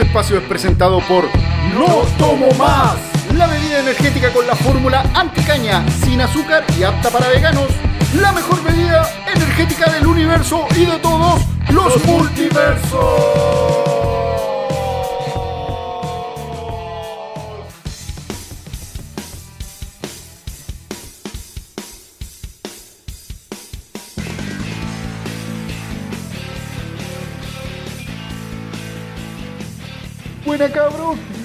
Este 0.00 0.08
espacio 0.08 0.38
es 0.38 0.44
presentado 0.44 0.98
por 1.00 1.24
No 1.74 2.06
Tomo 2.16 2.50
Más, 2.52 2.96
la 3.36 3.46
bebida 3.46 3.80
energética 3.80 4.32
con 4.32 4.46
la 4.46 4.56
fórmula 4.56 5.04
anticaña, 5.12 5.84
sin 5.90 6.22
azúcar 6.22 6.64
y 6.78 6.84
apta 6.84 7.10
para 7.10 7.28
veganos. 7.28 7.68
La 8.18 8.32
mejor 8.32 8.62
bebida 8.62 9.06
energética 9.26 9.92
del 9.92 10.06
universo 10.06 10.64
y 10.74 10.86
de 10.86 10.96
todos 11.00 11.42
los 11.68 12.02
multiversos. 12.06 13.79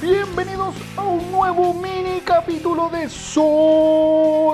Bienvenidos 0.01 0.75
a 0.97 1.03
un 1.05 1.31
nuevo 1.31 1.73
mini 1.73 2.19
capítulo 2.19 2.89
de 2.89 3.07
Sotropo. 3.07 4.51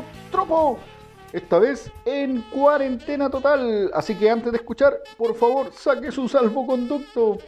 Esta 1.34 1.58
vez 1.58 1.92
en 2.06 2.44
cuarentena 2.44 3.28
total. 3.32 3.90
Así 3.92 4.14
que 4.14 4.30
antes 4.30 4.52
de 4.52 4.60
escuchar, 4.60 5.00
por 5.18 5.34
favor, 5.34 5.72
saque 5.74 6.12
su 6.12 6.30
salvoconducto. 6.30 7.40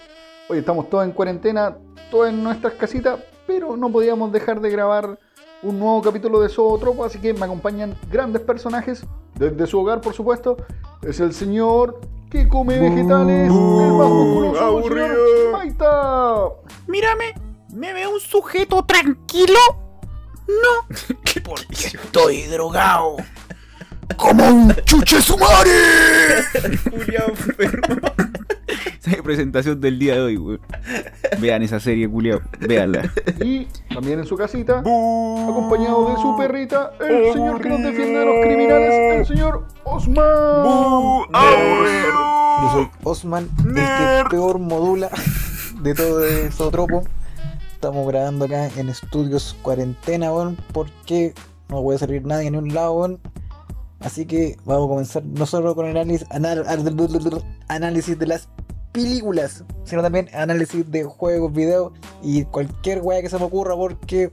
Hoy 0.50 0.58
estamos 0.58 0.90
todos 0.90 1.06
en 1.06 1.12
cuarentena, 1.12 1.78
todos 2.10 2.30
en 2.30 2.44
nuestras 2.44 2.74
casitas, 2.74 3.20
pero 3.46 3.78
no 3.78 3.92
podíamos 3.92 4.32
dejar 4.32 4.60
de 4.60 4.72
grabar 4.72 5.20
un 5.62 5.78
nuevo 5.78 6.02
capítulo 6.02 6.40
de 6.42 6.50
Zootropo, 6.50 7.06
así 7.06 7.22
que 7.22 7.32
me 7.36 7.46
acompañan 7.46 7.96
grandes 8.10 8.42
personajes 8.42 9.06
desde 9.36 9.68
su 9.68 9.80
hogar, 9.80 10.02
por 10.02 10.16
supuesto. 10.16 10.58
Es 11.04 11.20
el 11.20 11.32
señor 11.36 12.02
que 12.34 12.48
come 12.48 12.80
vegetales, 12.80 13.48
el 13.48 13.94
más 13.94 14.10
musculoso, 14.10 14.80
el 14.80 14.84
señor 14.86 15.52
Maita. 15.52 16.50
Mírame, 16.88 17.36
¿me 17.72 17.94
veo 17.94 18.10
un 18.10 18.20
sujeto 18.20 18.84
tranquilo? 18.84 19.60
No, 20.48 20.88
porque 21.44 21.76
estoy 21.76 22.48
drogado. 22.48 23.18
¡Como 24.18 24.48
un 24.48 24.76
chuche 24.84 25.22
sumare! 25.22 26.44
Esa 29.04 29.12
es 29.12 29.18
mi 29.18 29.24
presentación 29.24 29.82
del 29.82 30.00
día 30.00 30.16
de 30.16 30.22
hoy, 30.22 30.38
weón. 30.38 30.62
Vean 31.42 31.62
esa 31.62 31.78
serie, 31.82 32.08
culiao. 32.10 32.40
Véanla. 32.62 33.12
Y 33.44 33.66
también 33.94 34.20
en 34.20 34.26
su 34.26 34.38
casita, 34.38 34.80
acompañado 34.80 36.10
de 36.10 36.22
su 36.22 36.38
perrita, 36.38 36.94
el 37.02 37.34
señor 37.34 37.60
que 37.60 37.68
nos 37.68 37.82
defiende 37.84 38.20
de 38.20 38.26
los 38.26 38.36
criminales, 38.46 39.20
el 39.20 39.26
señor 39.26 39.68
Osman. 39.84 40.24
Yo 42.62 42.70
soy 42.72 42.88
Osman, 43.04 43.50
el 43.68 43.74
que 43.76 44.24
peor 44.30 44.58
modula 44.60 45.10
de 45.82 45.94
todo 45.94 46.26
eso 46.26 46.72
tropo. 46.72 47.04
Estamos 47.74 48.08
grabando 48.08 48.46
acá 48.46 48.70
en 48.78 48.88
estudios 48.88 49.58
cuarentena, 49.64 50.32
weón, 50.32 50.56
porque 50.72 51.34
no 51.68 51.82
puede 51.84 52.00
salir 52.00 52.26
nadie 52.26 52.48
en 52.48 52.56
un 52.56 52.74
lado, 52.74 52.94
weón. 52.94 53.20
Así 54.00 54.26
que 54.26 54.56
vamos 54.64 54.86
a 54.86 54.90
comenzar 54.90 55.24
no 55.26 55.46
solo 55.46 55.76
con 55.76 55.88
el 55.88 55.98
análisis, 55.98 56.26
anal- 56.30 56.66
análisis 57.68 58.18
de 58.20 58.28
las 58.28 58.48
películas, 58.94 59.66
sino 59.84 60.02
también 60.02 60.30
análisis 60.34 60.90
de 60.90 61.04
juegos, 61.04 61.52
videos 61.52 61.92
y 62.22 62.46
cualquier 62.46 63.02
weá 63.02 63.22
que 63.22 63.30
se 63.30 63.38
me 63.38 63.46
ocurra 63.46 63.76
porque 63.76 64.32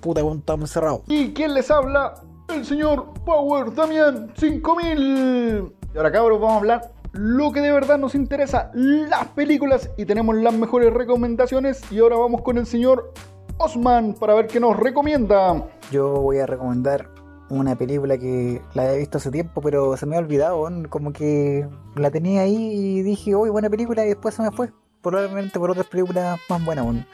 puta, 0.00 0.20
estamos 0.20 0.70
encerrados. 0.70 1.02
¿Y 1.08 1.32
quién 1.34 1.52
les 1.52 1.70
habla? 1.70 2.14
El 2.48 2.64
señor 2.64 3.12
Power 3.24 3.74
Damian 3.74 4.32
5000. 4.36 5.72
Y 5.92 5.96
ahora 5.96 6.12
cabros 6.12 6.40
vamos 6.40 6.54
a 6.54 6.58
hablar 6.58 6.92
lo 7.12 7.50
que 7.50 7.60
de 7.60 7.72
verdad 7.72 7.98
nos 7.98 8.14
interesa, 8.14 8.70
las 8.74 9.26
películas 9.28 9.90
y 9.96 10.04
tenemos 10.04 10.36
las 10.36 10.52
mejores 10.52 10.92
recomendaciones 10.92 11.80
y 11.90 11.98
ahora 11.98 12.16
vamos 12.16 12.42
con 12.42 12.58
el 12.58 12.66
señor 12.66 13.12
Osman 13.58 14.14
para 14.14 14.34
ver 14.34 14.46
qué 14.46 14.60
nos 14.60 14.76
recomienda. 14.76 15.64
Yo 15.90 16.10
voy 16.10 16.38
a 16.38 16.46
recomendar 16.46 17.08
una 17.48 17.76
película 17.76 18.18
que 18.18 18.60
la 18.74 18.92
he 18.92 18.98
visto 18.98 19.18
hace 19.18 19.30
tiempo, 19.30 19.60
pero 19.60 19.96
se 19.96 20.06
me 20.06 20.16
ha 20.16 20.18
olvidado, 20.18 20.68
como 20.88 21.12
que 21.12 21.68
la 21.94 22.10
tenía 22.10 22.42
ahí 22.42 22.56
y 22.56 23.02
dije, 23.02 23.34
uy, 23.36 23.50
buena 23.50 23.70
película, 23.70 24.04
y 24.04 24.08
después 24.08 24.34
se 24.34 24.42
me 24.42 24.50
fue. 24.50 24.72
Probablemente 25.02 25.58
por 25.58 25.70
otras 25.70 25.86
películas 25.86 26.38
más 26.48 26.64
buenas. 26.64 27.06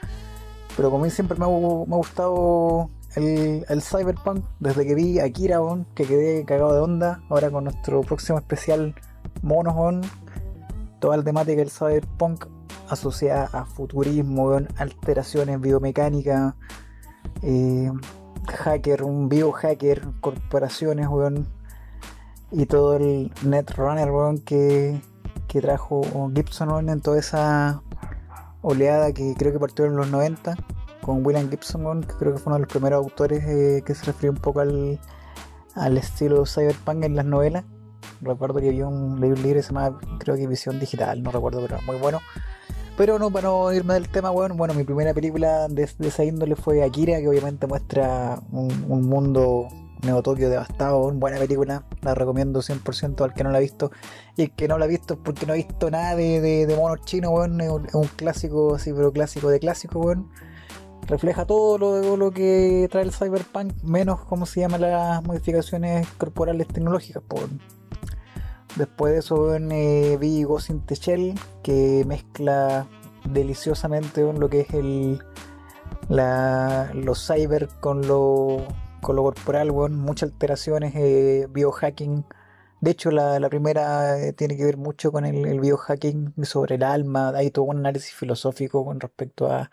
Pero 0.75 0.89
como 0.89 1.07
siempre 1.09 1.37
me 1.37 1.45
ha, 1.45 1.47
gustado 1.47 2.89
el, 3.15 3.81
Cyberpunk, 3.81 4.43
desde 4.59 4.87
que 4.87 4.95
vi 4.95 5.19
Akira, 5.19 5.59
que 5.93 6.05
quedé 6.05 6.45
cagado 6.45 6.73
de 6.73 6.81
onda, 6.81 7.21
ahora 7.29 7.51
con 7.51 7.65
nuestro 7.65 8.01
próximo 8.01 8.39
especial 8.39 8.95
Monos. 9.43 10.05
Toda 10.99 11.17
la 11.17 11.23
temática 11.23 11.57
del 11.57 11.69
Cyberpunk 11.69 12.45
asociada 12.89 13.49
a 13.53 13.65
futurismo, 13.65 14.57
alteraciones 14.77 15.59
biomecánicas, 15.59 16.55
eh, 17.41 17.91
hacker, 18.47 19.03
un 19.03 19.29
biohacker, 19.29 20.01
corporaciones, 20.21 21.07
weón, 21.07 21.47
y 22.51 22.65
todo 22.65 22.95
el 22.95 23.31
Netrunner, 23.43 24.09
que, 24.43 25.01
que 25.47 25.61
trajo 25.61 26.01
Gibson, 26.33 26.89
en 26.89 27.01
toda 27.01 27.19
esa 27.19 27.81
oleada 28.61 29.11
que 29.11 29.35
creo 29.37 29.51
que 29.53 29.59
partió 29.59 29.85
en 29.85 29.95
los 29.95 30.09
90 30.09 30.55
con 31.01 31.25
William 31.25 31.49
Gibson, 31.49 32.01
que 32.01 32.13
creo 32.15 32.33
que 32.33 32.39
fue 32.39 32.51
uno 32.51 32.55
de 32.55 32.61
los 32.61 32.69
primeros 32.69 33.03
autores 33.03 33.43
eh, 33.43 33.83
que 33.85 33.93
se 33.93 34.05
refirió 34.05 34.31
un 34.31 34.37
poco 34.37 34.61
al, 34.61 34.99
al 35.75 35.97
estilo 35.97 36.45
cyberpunk 36.45 37.03
en 37.03 37.15
las 37.15 37.25
novelas. 37.25 37.65
Recuerdo 38.21 38.59
que 38.59 38.69
había 38.69 38.87
un, 38.87 39.19
libro 39.19 39.41
que 39.41 39.61
se 39.61 39.73
llamaba, 39.73 39.99
creo 40.19 40.35
que 40.35 40.47
Visión 40.47 40.79
Digital, 40.79 41.21
no 41.21 41.31
recuerdo, 41.31 41.61
pero 41.61 41.81
muy 41.85 41.97
bueno. 41.97 42.19
Pero 42.95 43.17
no, 43.17 43.31
para 43.31 43.47
no 43.47 43.73
irme 43.73 43.95
del 43.95 44.07
tema, 44.07 44.29
bueno, 44.29 44.55
bueno, 44.55 44.73
mi 44.75 44.83
primera 44.83 45.13
película 45.13 45.67
de, 45.67 45.83
esa 45.83 46.23
índole 46.23 46.55
fue 46.55 46.83
Akira, 46.83 47.19
que 47.19 47.27
obviamente 47.27 47.65
muestra 47.65 48.39
un, 48.51 48.85
un 48.87 49.07
mundo 49.07 49.67
Neo-Tokio 50.03 50.49
devastado, 50.49 50.99
una 50.99 51.17
buena 51.17 51.37
película, 51.39 51.85
la 52.01 52.13
recomiendo 52.13 52.61
100% 52.61 53.23
al 53.23 53.33
que 53.33 53.43
no 53.43 53.51
la 53.51 53.57
ha 53.57 53.61
visto. 53.61 53.91
Y 54.35 54.43
el 54.43 54.51
que 54.51 54.67
no 54.67 54.77
la 54.77 54.85
ha 54.85 54.87
visto 54.87 55.15
es 55.15 55.19
porque 55.23 55.45
no 55.45 55.53
ha 55.53 55.55
visto 55.55 55.89
nada 55.89 56.15
de, 56.15 56.41
de, 56.41 56.67
de 56.67 56.75
monos 56.75 57.01
chinos, 57.05 57.31
weón, 57.31 57.61
es 57.61 57.95
un, 57.95 58.07
clásico, 58.15 58.75
así, 58.75 58.93
pero 58.93 59.11
clásico 59.11 59.49
de 59.49 59.59
clásico, 59.59 59.99
weón. 59.99 60.29
Refleja 61.07 61.45
todo 61.45 61.77
lo, 61.77 62.15
lo 62.15 62.31
que 62.31 62.87
trae 62.89 63.03
el 63.03 63.11
cyberpunk, 63.11 63.73
menos, 63.83 64.21
¿cómo 64.21 64.45
se 64.45 64.61
llaman 64.61 64.81
las 64.81 65.23
modificaciones 65.23 66.07
corporales 66.17 66.67
tecnológicas, 66.67 67.21
por 67.23 67.49
Después 68.75 69.13
de 69.13 69.19
eso 69.19 69.35
weón, 69.35 69.71
eh, 69.71 70.17
vi 70.19 70.43
Ghost 70.43 70.71
in 70.71 70.83
que 71.61 72.03
mezcla 72.07 72.87
deliciosamente 73.25 74.21
lo 74.33 74.49
que 74.49 74.61
es 74.61 74.73
el 74.73 75.21
la, 76.09 76.91
lo 76.93 77.15
cyber 77.15 77.69
con 77.79 78.07
lo, 78.07 78.65
con 79.01 79.15
lo 79.15 79.23
corporal, 79.23 79.71
muchas 79.71 80.31
alteraciones, 80.31 80.93
eh, 80.95 81.47
biohacking. 81.49 82.25
De 82.81 82.91
hecho, 82.91 83.11
la, 83.11 83.39
la 83.39 83.49
primera 83.49 84.19
eh, 84.19 84.33
tiene 84.33 84.57
que 84.57 84.65
ver 84.65 84.77
mucho 84.77 85.11
con 85.11 85.25
el, 85.25 85.59
biohacking 85.59 86.33
sobre 86.43 86.75
el 86.75 86.83
alma. 86.83 87.29
Hay 87.35 87.51
todo 87.51 87.65
un 87.65 87.77
análisis 87.77 88.13
filosófico 88.13 88.83
con 88.85 88.99
respecto 88.99 89.51
a, 89.51 89.71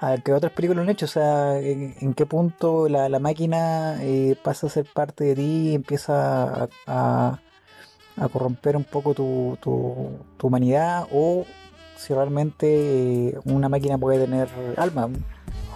a 0.00 0.16
que 0.18 0.32
otras 0.32 0.52
películas 0.52 0.84
han 0.84 0.90
hecho. 0.90 1.06
O 1.06 1.08
sea, 1.08 1.58
en, 1.58 2.14
qué 2.14 2.26
punto 2.26 2.88
la, 2.88 3.08
la 3.08 3.18
máquina 3.18 4.02
eh, 4.02 4.36
pasa 4.42 4.68
a 4.68 4.70
ser 4.70 4.86
parte 4.94 5.24
de 5.24 5.34
ti 5.34 5.70
y 5.70 5.74
empieza 5.74 6.68
a 6.86 7.40
a 8.20 8.28
corromper 8.28 8.76
un 8.76 8.84
poco 8.84 9.14
tu, 9.14 9.58
tu, 9.60 10.46
humanidad 10.46 11.06
o 11.12 11.44
si 11.96 12.14
realmente 12.14 13.28
eh, 13.28 13.38
una 13.44 13.68
máquina 13.68 13.98
puede 13.98 14.24
tener 14.24 14.48
alma. 14.76 15.08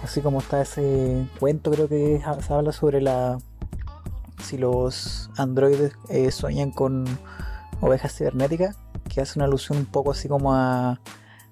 Así 0.03 0.21
como 0.21 0.39
está 0.39 0.61
ese 0.61 1.25
cuento, 1.39 1.71
creo 1.71 1.87
que 1.87 2.21
se 2.41 2.53
habla 2.53 2.71
sobre 2.71 3.01
la 3.01 3.37
si 4.41 4.57
los 4.57 5.29
androides 5.37 5.93
eh, 6.09 6.31
sueñan 6.31 6.71
con 6.71 7.05
ovejas 7.79 8.13
cibernéticas, 8.17 8.77
que 9.07 9.21
hace 9.21 9.39
una 9.39 9.45
alusión 9.45 9.77
un 9.77 9.85
poco 9.85 10.11
así 10.11 10.27
como 10.27 10.53
a, 10.53 10.99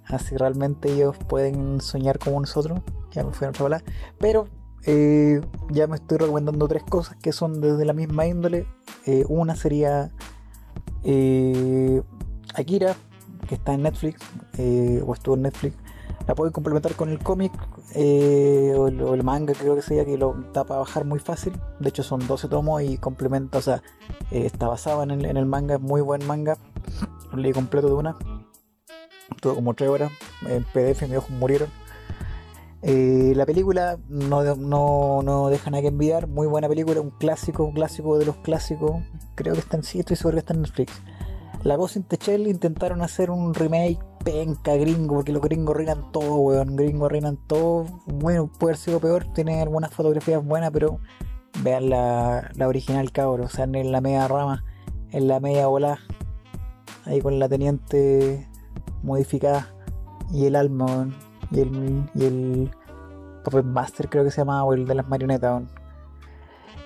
a 0.06 0.20
si 0.20 0.36
realmente 0.36 0.92
ellos 0.92 1.16
pueden 1.30 1.80
soñar 1.80 2.20
como 2.20 2.40
nosotros. 2.42 2.82
Ya 3.12 3.24
me 3.24 3.32
fui 3.32 3.48
a 3.48 3.52
otra. 3.52 3.84
Pero 4.20 4.48
eh, 4.86 5.42
ya 5.70 5.88
me 5.88 5.96
estoy 5.96 6.18
recomendando 6.18 6.68
tres 6.68 6.84
cosas 6.84 7.16
que 7.22 7.32
son 7.32 7.62
desde 7.62 7.86
la 7.86 7.94
misma 7.94 8.26
índole. 8.26 8.68
Una 9.30 9.56
sería 9.56 10.12
eh, 11.04 12.02
Akira, 12.54 12.96
que 13.48 13.56
está 13.56 13.74
en 13.74 13.84
Netflix, 13.84 14.22
eh, 14.58 15.02
o 15.06 15.14
estuvo 15.14 15.36
en 15.36 15.44
Netflix, 15.44 15.76
la 16.28 16.36
pueden 16.36 16.54
complementar 16.54 16.96
con 16.96 17.10
el 17.10 17.20
cómic 17.20 17.52
eh, 17.96 18.74
o, 18.78 18.88
el, 18.88 19.24
manga, 19.24 19.54
creo 19.54 19.76
que 19.76 19.82
sea, 19.82 20.06
que 20.06 20.18
lo 20.18 20.36
da 20.54 20.64
para 20.64 20.80
bajar 20.80 21.06
muy 21.06 21.20
fácil. 21.20 21.54
De 21.80 21.90
hecho, 21.90 22.04
son 22.04 22.26
12 22.26 22.48
tomos 22.48 22.82
y 22.82 22.98
complementa, 22.98 23.58
o 23.58 23.62
sea, 23.62 23.82
eh, 24.32 24.46
está 24.46 24.68
basado 24.68 25.04
en 25.04 25.12
el, 25.12 25.46
manga, 25.46 25.76
es 25.76 25.82
muy 25.82 26.02
buen 26.02 26.26
manga. 26.26 26.58
Lo 27.32 27.38
leí 27.38 27.52
completo 27.52 27.88
de 27.88 27.94
una, 27.94 28.16
todo 29.42 29.56
como 29.56 29.74
3 29.74 29.90
horas, 29.90 30.12
en 30.48 30.64
PDF 30.64 31.02
mis 31.04 31.18
ojos 31.18 31.32
murieron. 31.32 31.70
Eh, 32.84 33.34
la 33.36 33.46
película 33.46 34.00
no, 34.10 34.44
no, 34.56 35.22
no 35.22 35.50
deja 35.50 35.70
nada 35.70 35.82
que 35.82 35.90
envidiar, 35.90 36.28
muy 36.28 36.48
buena 36.48 36.68
película, 36.68 37.00
un 37.00 37.12
clásico, 37.12 37.64
un 37.64 37.74
clásico 37.74 38.18
de 38.18 38.26
los 38.26 38.38
clásicos. 38.38 39.04
Creo 39.36 39.54
que 39.54 39.60
está 39.60 39.78
en 39.78 39.84
sí, 39.84 40.00
estoy 40.00 40.16
seguro 40.16 40.36
que 40.36 40.40
está 40.40 40.54
en 40.54 40.62
Netflix. 40.62 41.02
La 41.64 41.76
Ghost 41.76 41.96
in 41.96 42.04
the 42.04 42.50
intentaron 42.50 43.04
hacer 43.04 43.30
un 43.30 43.54
remake 43.54 44.00
penca 44.24 44.76
gringo, 44.76 45.16
porque 45.16 45.32
los 45.32 45.44
gringos 45.44 45.76
reinan 45.76 46.12
todo, 46.12 46.36
weón. 46.36 46.76
Gringos 46.76 47.12
reinan 47.12 47.38
todo. 47.48 47.86
Bueno, 48.08 48.52
puede 48.52 48.74
haber 48.74 48.78
sido 48.78 49.00
peor, 49.00 49.26
tiene 49.34 49.62
algunas 49.62 49.94
fotografías 49.94 50.44
buenas, 50.44 50.72
pero 50.72 51.00
vean 51.62 51.90
la, 51.92 52.50
la 52.56 52.68
original, 52.68 53.12
cabro. 53.12 53.44
O 53.46 53.50
sea, 53.50 53.66
en 53.66 53.92
la 53.92 54.02
media 54.02 54.28
rama, 54.28 54.64
en 55.12 55.28
la 55.28 55.40
media 55.40 55.68
bola, 55.68 56.00
ahí 57.06 57.22
con 57.22 57.38
la 57.38 57.48
teniente 57.48 58.50
modificada 59.04 59.72
y 60.32 60.46
el 60.46 60.56
alma, 60.56 60.86
weón. 60.86 61.31
Y 61.52 61.60
el, 61.60 62.10
y 62.16 62.26
el 62.26 62.72
Puppet 63.44 63.66
Master, 63.66 64.10
creo 64.10 64.24
que 64.24 64.32
se 64.32 64.42
llamaba, 64.42 64.64
o 64.64 64.74
el 64.74 64.86
de 64.86 64.96
las 64.96 65.08
marionetas. 65.08 65.64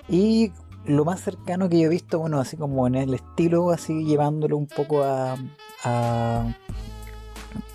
Y 0.08 0.52
lo 0.84 1.04
más 1.04 1.20
cercano 1.20 1.68
que 1.68 1.78
yo 1.78 1.86
he 1.86 1.88
visto, 1.88 2.18
bueno, 2.18 2.38
así 2.38 2.56
como 2.56 2.86
en 2.86 2.94
el 2.94 3.14
estilo, 3.14 3.70
así 3.70 4.04
llevándolo 4.04 4.56
un 4.56 4.66
poco 4.66 5.02
a, 5.02 5.36
a 5.84 6.54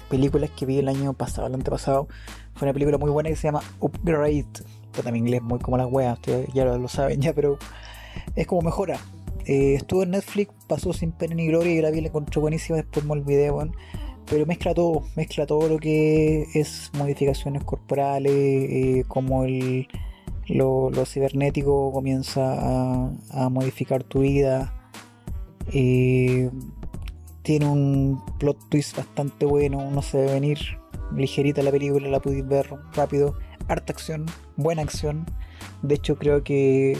películas 0.09 0.49
que 0.51 0.65
vi 0.65 0.79
el 0.79 0.87
año 0.87 1.13
pasado, 1.13 1.47
el 1.47 1.55
antepasado, 1.55 2.07
fue 2.55 2.67
una 2.67 2.73
película 2.73 2.97
muy 2.97 3.09
buena 3.09 3.29
que 3.29 3.35
se 3.35 3.47
llama 3.47 3.61
Upgrade. 3.79 4.45
Está 4.85 5.03
también 5.03 5.25
inglés 5.25 5.41
muy 5.41 5.59
como 5.59 5.77
las 5.77 5.87
weas, 5.89 6.19
ya 6.53 6.65
lo, 6.65 6.77
lo 6.77 6.87
saben 6.87 7.21
ya, 7.21 7.33
pero 7.33 7.57
es 8.35 8.45
como 8.45 8.61
mejora. 8.61 8.99
Eh, 9.45 9.75
estuvo 9.75 10.03
en 10.03 10.11
Netflix, 10.11 10.53
pasó 10.67 10.93
sin 10.93 11.11
pena 11.11 11.35
ni 11.35 11.47
gloria 11.47 11.73
y 11.73 11.81
la 11.81 11.91
vi, 11.91 12.01
la 12.01 12.07
encontré 12.09 12.39
buenísima, 12.39 12.77
después 12.77 13.05
me 13.05 13.13
olvidé, 13.13 13.51
weón. 13.51 13.73
Pero 14.29 14.45
mezcla 14.45 14.73
todo, 14.73 15.03
mezcla 15.15 15.45
todo 15.45 15.67
lo 15.67 15.77
que 15.77 16.47
es 16.53 16.89
modificaciones 16.93 17.63
corporales, 17.63 18.31
eh, 18.31 19.03
como 19.07 19.43
el, 19.43 19.87
lo, 20.47 20.89
lo 20.89 21.05
cibernético 21.05 21.91
comienza 21.91 22.53
a, 22.53 23.11
a 23.31 23.49
modificar 23.49 24.03
tu 24.03 24.21
vida. 24.21 24.73
Eh, 25.73 26.49
tiene 27.43 27.67
un 27.67 28.21
plot 28.39 28.57
twist 28.69 28.95
bastante 28.95 29.45
bueno, 29.45 29.89
no 29.91 30.01
se 30.01 30.19
debe 30.19 30.33
venir. 30.33 30.59
Ligerita 31.15 31.61
la 31.63 31.71
película, 31.71 32.07
la 32.07 32.19
pudiste 32.19 32.47
ver 32.47 32.69
rápido. 32.93 33.35
Harta 33.67 33.93
acción, 33.93 34.25
buena 34.55 34.81
acción. 34.81 35.25
De 35.81 35.95
hecho, 35.95 36.15
creo 36.17 36.43
que 36.43 36.97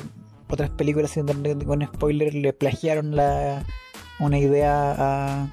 otras 0.49 0.69
películas 0.71 1.17
con 1.65 1.85
spoiler 1.85 2.33
le 2.33 2.53
plagiaron 2.53 3.15
la, 3.15 3.63
una 4.19 4.37
idea 4.37 4.95
a, 4.97 5.49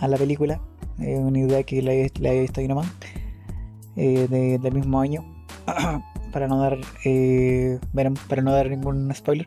a 0.00 0.08
la 0.08 0.16
película. 0.16 0.60
Eh, 0.98 1.16
una 1.18 1.38
idea 1.38 1.62
que 1.62 1.82
la, 1.82 1.92
he- 1.92 2.40
visto 2.40 2.60
ahí 2.60 2.68
nomás. 2.68 2.86
eh, 3.96 4.26
de- 4.28 4.58
del 4.58 4.74
mismo 4.74 5.00
año. 5.00 5.24
para 6.32 6.48
no 6.48 6.58
dar 6.60 6.76
eh, 7.04 7.78
para 8.28 8.42
no 8.42 8.52
dar 8.52 8.68
ningún 8.68 9.12
spoiler. 9.14 9.46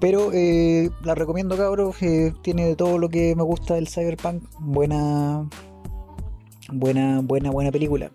Pero 0.00 0.30
eh, 0.32 0.90
la 1.04 1.14
recomiendo, 1.14 1.56
cabros. 1.56 2.02
eh, 2.02 2.32
tiene 2.42 2.74
todo 2.76 2.98
lo 2.98 3.08
que 3.08 3.34
me 3.36 3.42
gusta 3.42 3.74
del 3.74 3.88
Cyberpunk. 3.88 4.42
Buena, 4.58 5.48
buena, 6.72 7.20
buena, 7.22 7.50
buena 7.50 7.70
película. 7.70 8.10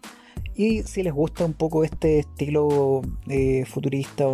Y 0.56 0.82
si 0.84 1.04
les 1.04 1.14
gusta 1.14 1.46
un 1.46 1.54
poco 1.54 1.84
este 1.84 2.20
estilo 2.20 3.02
futurista, 3.68 4.26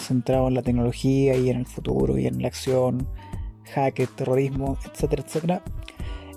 centrado 0.00 0.48
en 0.48 0.54
la 0.54 0.62
tecnología 0.62 1.36
y 1.36 1.50
en 1.50 1.58
el 1.58 1.66
futuro 1.66 2.18
y 2.18 2.26
en 2.26 2.40
la 2.40 2.48
acción, 2.48 3.06
hacker, 3.70 4.08
terrorismo, 4.08 4.76
etcétera, 4.84 5.22
etcétera, 5.26 5.62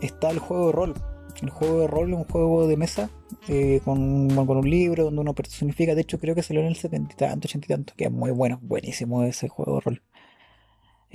está 0.01 0.29
el 0.31 0.39
juego 0.39 0.67
de 0.67 0.71
rol. 0.73 0.93
El 1.41 1.49
juego 1.49 1.79
de 1.81 1.87
rol 1.87 2.11
es 2.13 2.17
un 2.17 2.25
juego 2.25 2.67
de 2.67 2.77
mesa 2.77 3.09
eh, 3.47 3.81
con, 3.83 4.29
con 4.45 4.55
un 4.57 4.69
libro 4.69 5.03
donde 5.05 5.21
uno 5.21 5.33
personifica. 5.33 5.95
De 5.95 6.01
hecho, 6.01 6.19
creo 6.19 6.35
que 6.35 6.43
salió 6.43 6.61
en 6.61 6.67
el 6.67 6.75
70 6.75 7.13
y 7.13 7.17
tanto, 7.17 7.47
80 7.47 7.65
y 7.65 7.67
tanto, 7.69 7.93
que 7.97 8.05
es 8.05 8.11
muy 8.11 8.31
bueno, 8.31 8.59
buenísimo 8.61 9.23
ese 9.23 9.49
juego 9.49 9.75
de 9.75 9.81
rol. 9.81 10.01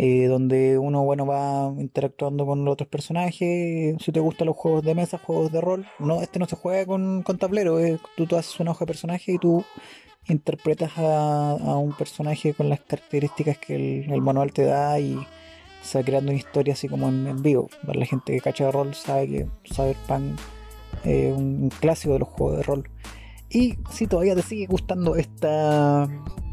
Eh, 0.00 0.26
donde 0.28 0.78
uno 0.78 1.02
bueno 1.04 1.26
va 1.26 1.72
interactuando 1.76 2.46
con 2.46 2.64
los 2.64 2.72
otros 2.74 2.88
personajes. 2.88 3.96
Si 4.00 4.12
te 4.12 4.20
gustan 4.20 4.46
los 4.46 4.56
juegos 4.56 4.84
de 4.84 4.94
mesa, 4.94 5.18
juegos 5.18 5.50
de 5.50 5.60
rol, 5.60 5.86
no, 5.98 6.22
este 6.22 6.38
no 6.38 6.46
se 6.46 6.54
juega 6.56 6.86
con, 6.86 7.22
con 7.22 7.36
tablero, 7.38 7.78
es- 7.80 8.00
tú, 8.16 8.26
tú 8.26 8.36
haces 8.36 8.58
una 8.60 8.70
hoja 8.72 8.80
de 8.84 8.86
personaje 8.86 9.32
y 9.32 9.38
tú 9.38 9.64
interpretas 10.28 10.92
a, 10.98 11.50
a 11.52 11.76
un 11.78 11.92
personaje 11.96 12.54
con 12.54 12.68
las 12.68 12.80
características 12.80 13.58
que 13.58 13.74
el, 14.04 14.12
el 14.12 14.20
manual 14.20 14.52
te 14.52 14.62
da 14.64 15.00
y 15.00 15.18
se 15.82 15.98
va 15.98 16.04
creando 16.04 16.30
una 16.30 16.38
historia 16.38 16.75
así 16.75 16.88
como 16.88 17.08
en, 17.08 17.26
en 17.26 17.42
vivo. 17.42 17.69
Para 17.86 17.98
la 17.98 18.06
gente 18.06 18.32
que 18.32 18.40
cacha 18.40 18.66
de 18.66 18.72
rol 18.72 18.94
sabe 18.94 19.28
que 19.28 19.46
Cyberpunk 19.64 20.38
es 21.04 21.36
un, 21.36 21.70
clásico 21.80 22.14
de 22.14 22.20
los 22.20 22.28
juegos 22.28 22.58
de 22.58 22.62
rol. 22.62 22.90
Y 23.50 23.78
si 23.90 24.06
todavía 24.06 24.34
te 24.34 24.42
sigue 24.42 24.66
gustando 24.66 25.16
esta, 25.16 26.06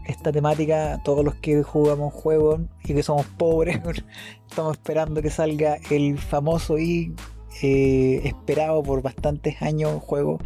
esta 0.06 0.31
temática, 0.31 1.01
todos 1.04 1.25
los 1.25 1.36
que 1.36 1.62
jugamos 1.63 2.13
juegos 2.13 2.62
y 2.83 2.94
que 2.94 3.04
somos 3.04 3.25
pobres, 3.25 3.80
estamos 4.50 4.74
esperando 4.74 5.22
que 5.22 5.30
salga 5.30 5.77
el 5.89 6.18
famoso 6.18 6.77
y 6.77 7.13
eh, 7.62 8.22
esperado 8.24 8.83
por 8.83 9.01
bastantes 9.01 9.62
años 9.62 10.01
juego 10.04 10.39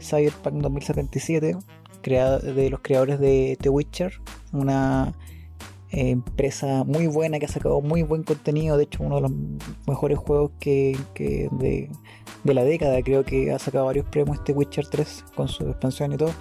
Cyberpunk 0.00 0.62
2077, 0.62 1.56
creado 2.02 2.40
de 2.40 2.70
los 2.70 2.80
creadores 2.80 3.18
de 3.18 3.56
The 3.60 3.70
Witcher, 3.70 4.12
una 4.52 5.14
empresa 5.94 6.84
muy 6.84 7.06
buena 7.06 7.38
que 7.38 7.46
ha 7.46 7.48
sacado 7.48 7.80
muy 7.80 8.02
buen 8.02 8.22
contenido, 8.22 8.76
de 8.76 8.84
hecho 8.84 9.02
uno 9.02 9.16
de 9.16 9.22
los 9.22 9.32
mejores 9.86 10.18
juegos 10.18 10.50
que, 10.58 10.98
de 11.14 12.54
la 12.54 12.64
década, 12.64 13.00
creo 13.02 13.24
que 13.24 13.52
ha 13.52 13.58
sacado 13.58 13.86
varios 13.86 14.06
premios 14.06 14.38
este 14.38 14.52
Witcher 14.52 14.86
3 14.86 15.24
con 15.34 15.48
su 15.48 15.68
expansión 15.68 16.12
y 16.12 16.16
todo. 16.16 16.32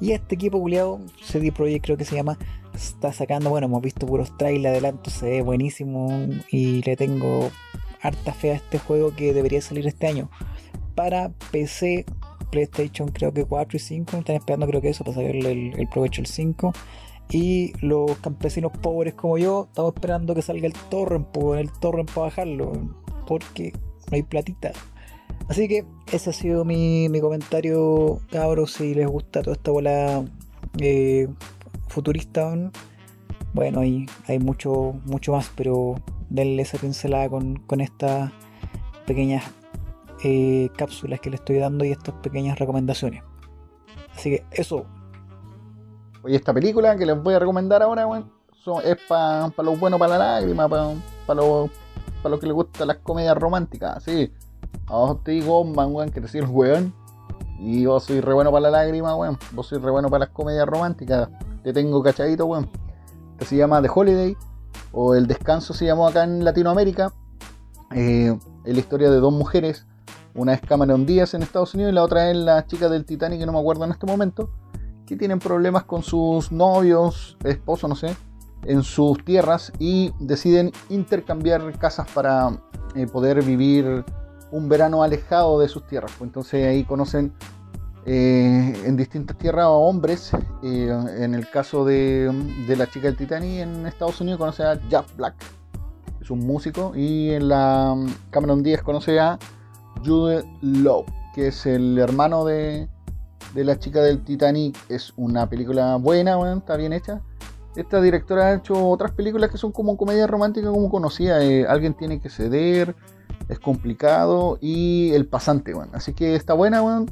Y 0.00 0.12
este 0.12 0.36
equipo 0.36 0.60
culiado, 0.60 1.00
CD 1.20 1.50
Projekt 1.50 1.84
creo 1.84 1.96
que 1.96 2.04
se 2.04 2.14
llama, 2.14 2.38
está 2.74 3.12
sacando, 3.12 3.50
bueno, 3.50 3.66
hemos 3.66 3.82
visto 3.82 4.06
puros 4.06 4.36
trailers, 4.36 4.72
adelanto, 4.74 5.10
se 5.10 5.26
ve 5.26 5.42
buenísimo 5.42 6.28
y 6.50 6.82
le 6.82 6.94
tengo 6.96 7.50
harta 8.00 8.32
fe 8.32 8.52
a 8.52 8.54
este 8.54 8.78
juego 8.78 9.14
que 9.14 9.32
debería 9.32 9.60
salir 9.60 9.86
este 9.86 10.06
año. 10.06 10.30
Para 10.94 11.30
PC, 11.50 12.04
PlayStation 12.50 13.08
creo 13.08 13.32
que 13.32 13.44
4 13.44 13.76
y 13.76 13.80
5, 13.80 14.16
están 14.18 14.36
esperando 14.36 14.66
creo 14.66 14.80
que 14.80 14.90
eso 14.90 15.04
para 15.04 15.16
sacarle 15.16 15.50
el, 15.50 15.80
el 15.80 15.88
provecho 15.88 16.20
el 16.20 16.26
5. 16.26 16.72
Y 17.30 17.72
los 17.84 18.16
campesinos 18.18 18.72
pobres 18.80 19.14
como 19.14 19.36
yo, 19.36 19.66
estamos 19.68 19.94
esperando 19.94 20.34
que 20.34 20.42
salga 20.42 20.66
el 20.66 20.72
torrent, 20.72 21.26
para 21.28 22.04
bajarlo, 22.14 22.72
porque 23.26 23.72
no 24.10 24.16
hay 24.16 24.22
platita. 24.22 24.72
Así 25.48 25.68
que 25.68 25.84
ese 26.12 26.30
ha 26.30 26.32
sido 26.32 26.64
mi, 26.64 27.08
mi 27.08 27.20
comentario, 27.20 28.20
cabros. 28.30 28.72
Si 28.72 28.94
les 28.94 29.06
gusta 29.06 29.42
toda 29.42 29.56
esta 29.56 29.70
bola 29.70 30.24
eh, 30.78 31.28
futurista, 31.88 32.54
¿no? 32.54 32.70
bueno, 33.54 33.80
hay, 33.80 34.06
hay 34.26 34.38
mucho, 34.38 34.94
mucho 35.04 35.32
más, 35.32 35.50
pero 35.54 35.96
denle 36.30 36.62
esa 36.62 36.78
pincelada 36.78 37.28
con, 37.28 37.56
con 37.56 37.80
estas 37.80 38.30
pequeñas 39.06 39.44
eh, 40.22 40.68
cápsulas 40.76 41.20
que 41.20 41.30
le 41.30 41.36
estoy 41.36 41.58
dando 41.58 41.84
y 41.84 41.92
estas 41.92 42.14
pequeñas 42.16 42.58
recomendaciones. 42.58 43.22
Así 44.14 44.30
que 44.30 44.44
eso, 44.50 44.86
Oye, 46.22 46.36
esta 46.36 46.52
película 46.52 46.96
que 46.96 47.06
les 47.06 47.20
voy 47.22 47.34
a 47.34 47.38
recomendar 47.38 47.82
ahora, 47.82 48.06
weón, 48.06 48.30
son- 48.64 48.82
es 48.84 48.96
para 49.08 49.50
los 49.58 49.78
buenos, 49.78 49.98
para 49.98 50.18
la 50.18 50.32
lágrima, 50.32 50.68
para 50.68 50.94
los 51.40 51.70
pa 52.22 52.28
los 52.28 52.40
que 52.40 52.46
les 52.46 52.54
gustan 52.54 52.88
las 52.88 52.98
comedias 52.98 53.36
románticas, 53.36 54.02
sí. 54.02 54.32
A 54.88 55.14
te 55.22 55.32
digo, 55.32 55.64
man, 55.64 55.94
weón, 55.94 56.10
que 56.10 56.26
soy 56.26 56.40
el 56.40 56.46
weón. 56.46 56.92
Y 57.60 57.86
vos 57.86 58.04
soy 58.04 58.20
re 58.20 58.32
bueno 58.34 58.50
para 58.50 58.62
la 58.62 58.70
lágrima, 58.70 59.14
weón. 59.16 59.38
Vos 59.52 59.66
soy 59.68 59.78
re 59.78 59.90
bueno 59.90 60.08
para 60.08 60.26
las 60.26 60.30
comedias 60.30 60.66
románticas. 60.66 61.28
Te 61.62 61.72
tengo 61.72 62.02
cachadito, 62.02 62.46
weón. 62.46 62.68
Este 63.32 63.44
se 63.46 63.56
llama 63.56 63.80
The 63.82 63.88
Holiday, 63.94 64.36
o 64.92 65.14
El 65.14 65.26
Descanso 65.26 65.74
se 65.74 65.84
llamó 65.86 66.08
acá 66.08 66.24
en 66.24 66.44
Latinoamérica. 66.44 67.12
Eh, 67.94 68.36
es 68.64 68.74
la 68.74 68.80
historia 68.80 69.10
de 69.10 69.18
dos 69.18 69.32
mujeres. 69.32 69.86
Una 70.34 70.54
es 70.54 70.60
Cameron 70.60 71.06
Díaz 71.06 71.34
en 71.34 71.42
Estados 71.42 71.74
Unidos 71.74 71.92
y 71.92 71.94
la 71.94 72.02
otra 72.02 72.30
es 72.30 72.36
la 72.36 72.66
chica 72.66 72.88
del 72.88 73.04
Titanic, 73.04 73.40
que 73.40 73.46
no 73.46 73.52
me 73.52 73.58
acuerdo 73.60 73.84
en 73.84 73.90
este 73.92 74.06
momento 74.06 74.50
que 75.08 75.16
tienen 75.16 75.38
problemas 75.38 75.84
con 75.84 76.02
sus 76.02 76.52
novios, 76.52 77.38
esposos, 77.42 77.88
no 77.88 77.96
sé, 77.96 78.14
en 78.64 78.82
sus 78.82 79.24
tierras 79.24 79.72
y 79.78 80.12
deciden 80.20 80.70
intercambiar 80.90 81.78
casas 81.78 82.06
para 82.12 82.60
eh, 82.94 83.06
poder 83.06 83.42
vivir 83.42 84.04
un 84.50 84.68
verano 84.68 85.02
alejado 85.02 85.58
de 85.60 85.68
sus 85.68 85.86
tierras. 85.86 86.12
Pues 86.18 86.28
entonces 86.28 86.66
ahí 86.66 86.84
conocen 86.84 87.32
eh, 88.04 88.82
en 88.84 88.96
distintas 88.98 89.38
tierras 89.38 89.64
a 89.64 89.70
hombres. 89.70 90.32
eh, 90.62 90.90
en 91.18 91.34
el 91.34 91.48
caso 91.48 91.86
de, 91.86 92.30
de 92.66 92.76
la 92.76 92.86
chica 92.86 93.06
del 93.06 93.16
Titanic 93.16 93.60
en 93.60 93.86
Estados 93.86 94.20
Unidos 94.20 94.38
conoce 94.38 94.62
a 94.62 94.78
Jack 94.90 95.06
Black, 95.16 95.36
que 96.18 96.24
es 96.24 96.30
un 96.30 96.40
músico, 96.40 96.92
y 96.94 97.30
en 97.30 97.48
la 97.48 97.96
Cameron 98.28 98.62
Díaz 98.62 98.82
conoce 98.82 99.18
a 99.18 99.38
Jude 100.04 100.44
Law, 100.60 101.06
que 101.34 101.48
es 101.48 101.64
el 101.64 101.96
hermano 101.96 102.44
de, 102.44 102.88
de 103.54 103.64
la 103.64 103.78
chica 103.78 104.02
del 104.02 104.22
Titanic 104.22 104.76
es 104.88 105.12
una 105.16 105.48
película 105.48 105.96
buena, 105.96 106.38
weón, 106.38 106.58
está 106.58 106.76
bien 106.76 106.92
hecha. 106.92 107.20
Esta 107.76 108.00
directora 108.00 108.48
ha 108.48 108.54
hecho 108.54 108.88
otras 108.88 109.12
películas 109.12 109.50
que 109.50 109.58
son 109.58 109.72
como 109.72 109.96
comedia 109.96 110.26
romántica 110.26 110.68
como 110.70 110.90
conocida. 110.90 111.42
eh, 111.44 111.66
Alguien 111.66 111.94
tiene 111.94 112.20
que 112.20 112.28
ceder, 112.28 112.96
es 113.48 113.58
complicado 113.58 114.58
y 114.60 115.12
El 115.14 115.26
pasante, 115.26 115.74
weón. 115.74 115.90
Así 115.92 116.12
que 116.12 116.34
está 116.34 116.54
buena, 116.54 116.82
weón. 116.82 117.10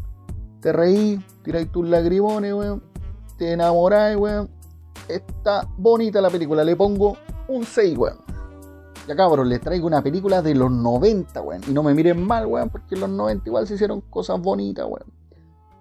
Te 0.61 0.73
reí, 0.73 1.25
tiráis 1.43 1.71
tus 1.71 1.87
lagrimones, 1.89 2.53
weón. 2.53 2.83
Te 3.39 3.53
enamoráis, 3.53 4.17
weón. 4.17 4.51
Está 5.09 5.69
bonita 5.77 6.21
la 6.21 6.31
película, 6.31 6.65
le 6.65 6.75
pongo 6.75 7.17
un 7.49 7.65
6, 7.65 7.97
weón. 7.97 8.19
Ya 9.07 9.15
cabrón, 9.15 9.49
les 9.49 9.61
traigo 9.61 9.87
una 9.87 10.03
película 10.03 10.43
de 10.43 10.55
los 10.57 10.71
90, 10.73 11.41
weón. 11.43 11.63
Y 11.69 11.73
no 11.73 11.85
me 11.85 11.95
miren 11.95 12.21
mal, 12.27 12.47
weón, 12.47 12.71
porque 12.71 12.97
en 12.97 13.03
los 13.03 13.11
90 13.11 13.49
igual 13.49 13.67
se 13.69 13.75
hicieron 13.75 14.01
cosas 14.01 14.41
bonitas, 14.41 14.85
weón. 14.85 15.16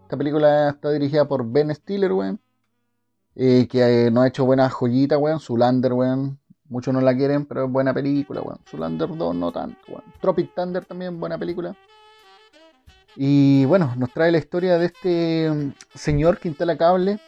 Esta 0.05 0.17
película 0.17 0.69
está 0.69 0.91
dirigida 0.91 1.27
por 1.27 1.43
Ben 1.51 1.73
Stiller, 1.73 2.11
weón. 2.13 2.39
eh, 3.35 3.67
que 3.67 4.05
eh, 4.05 4.11
nos 4.11 4.23
ha 4.23 4.27
hecho 4.27 4.45
buenas 4.45 4.71
joyitas, 4.71 5.17
weón. 5.19 5.39
Zulander, 5.39 5.93
weón. 5.93 6.39
Muchos 6.69 6.93
no 6.93 7.01
la 7.01 7.15
quieren, 7.15 7.45
pero 7.45 7.65
es 7.65 7.71
buena 7.71 7.91
película, 7.91 8.41
weón. 8.41 8.59
Zulander 8.69 9.09
2 9.17 9.35
no 9.35 9.51
tanto, 9.51 9.79
weón. 9.87 10.03
Tropic 10.21 10.53
Thunder 10.53 10.85
también, 10.85 11.19
buena 11.19 11.39
película. 11.39 11.75
Y 13.15 13.65
bueno, 13.65 13.93
nos 13.97 14.11
trae 14.11 14.31
la 14.31 14.37
historia 14.37 14.77
de 14.77 14.85
este 14.85 15.49
mm, 15.51 15.73
señor 15.95 16.37
que 16.37 16.49
instala 16.49 16.77
cable, 16.77 17.19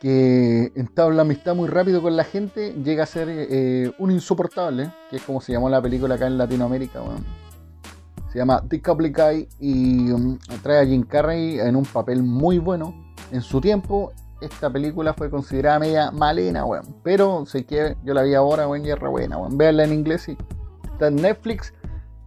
que 0.00 0.72
entabla 0.74 1.22
amistad 1.22 1.54
muy 1.54 1.68
rápido 1.68 2.02
con 2.02 2.16
la 2.16 2.24
gente, 2.24 2.72
llega 2.82 3.04
a 3.04 3.06
ser 3.06 3.28
eh, 3.30 3.92
un 3.98 4.10
insoportable, 4.10 4.92
que 5.08 5.16
es 5.16 5.22
como 5.22 5.40
se 5.40 5.52
llamó 5.52 5.68
la 5.70 5.80
película 5.80 6.16
acá 6.16 6.26
en 6.26 6.36
Latinoamérica, 6.36 7.00
weón. 7.00 7.24
Se 8.32 8.38
llama 8.38 8.62
The 8.68 8.78
Guy 8.84 9.48
y 9.58 10.10
um, 10.10 10.38
trae 10.62 10.80
a 10.80 10.86
Jim 10.86 11.02
Carrey 11.02 11.58
en 11.60 11.76
un 11.76 11.84
papel 11.84 12.22
muy 12.22 12.58
bueno. 12.58 12.94
En 13.32 13.40
su 13.40 13.60
tiempo, 13.60 14.12
esta 14.40 14.70
película 14.70 15.14
fue 15.14 15.30
considerada 15.30 15.78
media 15.78 16.10
malena, 16.10 16.64
weón. 16.64 16.84
Pero 17.02 17.46
sé 17.46 17.64
que 17.64 17.96
yo 18.04 18.14
la 18.14 18.22
vi 18.22 18.34
ahora, 18.34 18.68
weón, 18.68 18.84
y 18.84 18.90
es 18.90 18.98
re 18.98 19.08
buena, 19.08 19.38
weón. 19.38 19.56
Veanla 19.56 19.84
en 19.84 19.94
inglés 19.94 20.28
y 20.28 20.36
está 20.84 21.08
en 21.08 21.16
Netflix. 21.16 21.72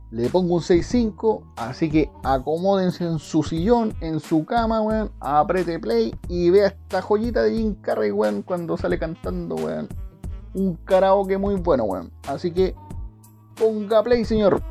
Le 0.09 0.27
pongo 0.27 0.55
un 0.55 0.61
6.5, 0.61 1.41
así 1.55 1.89
que 1.89 2.11
acomódense 2.23 3.05
en 3.05 3.17
su 3.17 3.43
sillón, 3.43 3.93
en 4.01 4.19
su 4.19 4.43
cama, 4.43 4.81
weón. 4.81 5.11
Aprete 5.19 5.79
play 5.79 6.13
y 6.27 6.49
vea 6.49 6.67
esta 6.67 7.01
joyita 7.01 7.43
de 7.43 7.55
Jim 7.55 7.75
Carrey, 7.75 8.11
weón, 8.11 8.41
cuando 8.41 8.75
sale 8.75 8.99
cantando, 8.99 9.55
weón. 9.55 9.87
Un 10.53 10.75
karaoke 10.83 11.37
muy 11.37 11.55
bueno, 11.55 11.85
weón. 11.85 12.11
Así 12.27 12.51
que 12.51 12.75
ponga 13.55 14.03
play, 14.03 14.25
señor. 14.25 14.61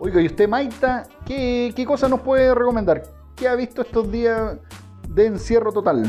Oiga, 0.00 0.20
y 0.22 0.26
usted, 0.26 0.48
Maita, 0.48 1.08
¿qué, 1.26 1.72
qué 1.74 1.84
cosa 1.84 2.08
nos 2.08 2.20
puede 2.20 2.54
recomendar? 2.54 3.02
¿Qué 3.34 3.48
ha 3.48 3.56
visto 3.56 3.82
estos 3.82 4.12
días 4.12 4.56
de 5.08 5.26
encierro 5.26 5.72
total? 5.72 6.04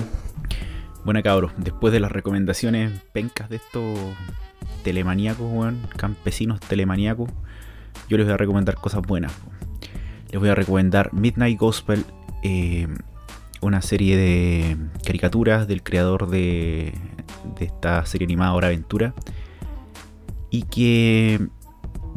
Bueno, 1.04 1.24
cabros, 1.24 1.52
después 1.58 1.92
de 1.92 2.00
las 2.00 2.12
recomendaciones 2.12 2.92
pencas 3.14 3.50
de 3.50 3.56
estos 3.56 3.98
telemaníacos, 4.84 5.52
weón, 5.52 5.88
campesinos 5.98 6.60
telemaníacos, 6.60 7.32
yo 8.08 8.18
les 8.18 8.28
voy 8.28 8.36
a 8.36 8.38
recomendar 8.38 8.76
cosas 8.76 9.02
buenas. 9.02 9.32
Les 10.30 10.40
voy 10.40 10.50
a 10.50 10.56
recomendar 10.56 11.12
Midnight 11.12 11.60
Gospel, 11.60 12.06
eh, 12.44 12.88
una 13.62 13.82
serie 13.82 14.18
de 14.18 14.78
caricaturas 15.04 15.68
del 15.68 15.82
creador 15.82 16.30
de, 16.30 16.94
de 17.58 17.66
esta 17.66 18.06
serie 18.06 18.26
animada 18.26 18.54
Hora 18.54 18.68
Aventura. 18.68 19.16
Y 20.52 20.64
que 20.64 21.50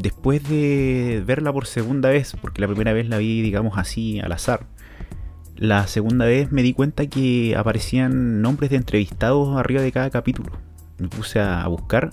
después 0.03 0.47
de 0.49 1.23
verla 1.25 1.53
por 1.53 1.67
segunda 1.67 2.11
vez, 2.11 2.37
porque 2.41 2.61
la 2.61 2.67
primera 2.67 2.93
vez 2.93 3.09
la 3.09 3.19
vi, 3.19 3.41
digamos 3.41 3.79
así, 3.79 4.19
al 4.21 4.33
azar, 4.33 4.67
la 5.57 5.87
segunda 5.87 6.27
vez 6.27 6.51
me 6.51 6.63
di 6.63 6.73
cuenta 6.75 7.07
que 7.07 7.55
aparecían 7.57 8.43
nombres 8.43 8.71
de 8.71 8.77
entrevistados 8.77 9.57
arriba 9.57 9.81
de 9.81 9.93
cada 9.93 10.11
capítulo. 10.11 10.51
Me 10.99 11.09
puse 11.09 11.39
a 11.39 11.67
buscar 11.69 12.11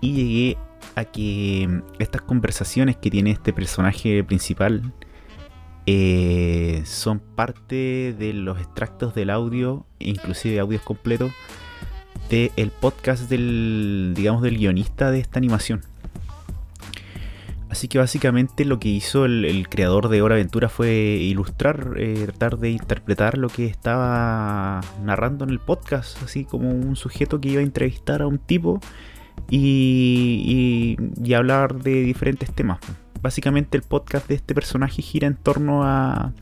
y 0.00 0.12
llegué 0.14 0.58
a 0.96 1.04
que 1.04 1.82
estas 1.98 2.22
conversaciones 2.22 2.96
que 2.96 3.10
tiene 3.10 3.30
este 3.30 3.52
personaje 3.52 4.24
principal 4.24 4.92
eh, 5.86 6.82
son 6.86 7.20
parte 7.20 8.16
de 8.18 8.32
los 8.32 8.58
extractos 8.58 9.14
del 9.14 9.30
audio, 9.30 9.86
inclusive 10.00 10.58
audios 10.58 10.82
completos, 10.82 11.30
del 12.28 12.72
podcast 12.80 13.30
del, 13.30 14.12
digamos, 14.16 14.42
del 14.42 14.58
guionista 14.58 15.12
de 15.12 15.20
esta 15.20 15.38
animación. 15.38 15.82
Así 17.68 17.88
que 17.88 17.98
básicamente 17.98 18.64
lo 18.64 18.78
que 18.78 18.88
hizo 18.88 19.24
el, 19.24 19.68
creador 19.68 20.08
de 20.08 20.22
Hora 20.22 20.36
Aventura 20.36 20.68
fue 20.68 20.88
ilustrar, 20.92 21.94
eh, 21.96 22.22
tratar 22.26 22.58
de 22.58 22.70
interpretar 22.70 23.36
lo 23.38 23.48
que 23.48 23.66
estaba 23.66 24.80
narrando 25.02 25.44
en 25.44 25.50
el 25.50 25.58
podcast, 25.58 26.22
así 26.22 26.44
como 26.44 26.70
un 26.70 26.94
sujeto 26.94 27.40
que 27.40 27.48
iba 27.48 27.60
a 27.60 27.64
entrevistar 27.64 28.22
a 28.22 28.28
un 28.28 28.38
tipo 28.38 28.80
y, 29.50 30.96
y- 30.98 31.28
y 31.28 31.34
hablar 31.34 31.82
de 31.82 32.02
diferentes 32.02 32.52
temas. 32.54 32.78
Básicamente 33.20 33.76
el 33.76 33.82
podcast 33.82 34.28
de 34.28 34.36
este 34.36 34.54
personaje 34.54 35.02
gira 35.02 35.26
en 35.26 35.34
torno 35.34 35.82
a, 35.84 36.32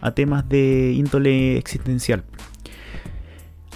a 0.00 0.10
temas 0.12 0.48
de 0.48 0.92
índole 0.96 1.58
existencial. 1.58 2.24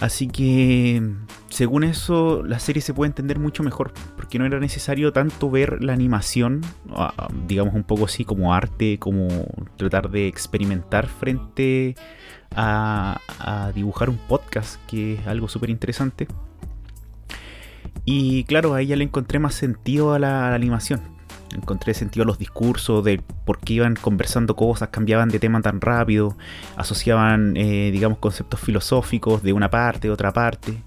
Así 0.01 0.29
que, 0.29 1.03
según 1.51 1.85
eso, 1.85 2.43
la 2.43 2.59
serie 2.59 2.81
se 2.81 2.95
puede 2.95 3.09
entender 3.09 3.39
mucho 3.39 3.63
mejor, 3.63 3.93
porque 4.31 4.39
no 4.39 4.47
era 4.47 4.61
necesario 4.61 5.13
tanto 5.13 5.51
ver 5.51 5.83
la 5.83 5.93
animación, 5.93 6.61
ah, 6.95 7.27
digamos 7.49 7.75
un 7.75 7.83
poco 7.83 8.05
así 8.05 8.25
como 8.25 8.55
arte, 8.55 8.97
como 9.01 9.27
tratar 9.77 10.09
de 10.09 10.29
experimentar 10.29 11.09
frente 11.09 11.97
a, 12.55 13.19
dibujar 13.75 14.09
un 14.09 14.19
podcast, 14.19 14.81
que 14.87 15.15
es 15.15 15.27
algo 15.27 15.49
súper 15.49 15.71
interesante. 15.71 16.29
Y 18.05 18.45
claro, 18.45 18.75
a 18.75 18.83
ella 18.83 18.95
le 18.95 19.03
encontré 19.03 19.41
más 19.41 19.57
sentido 19.57 20.15
a 20.15 20.21
la, 20.21 20.47
a 20.47 20.51
la 20.51 20.55
animación. 20.55 21.01
Encontré 21.53 21.93
sentido 21.93 22.23
a 22.23 22.27
los 22.27 22.39
discursos 22.39 23.03
de 23.03 23.21
por 23.45 23.59
qué 23.59 23.73
iban 23.73 23.97
conversando 23.97 24.55
cosas, 24.55 24.91
cambiaban 24.91 25.31
de 25.31 25.41
tema 25.41 25.61
tan 25.61 25.81
rápido, 25.81 26.37
asociaban, 26.77 27.57
eh, 27.57 27.91
digamos, 27.91 28.19
conceptos 28.19 28.61
filosóficos 28.61 29.43
de 29.43 29.53
una 29.53 29.71
parte, 29.71 30.07
de 30.07 30.13
otra 30.13 30.33
parte. 30.33 30.85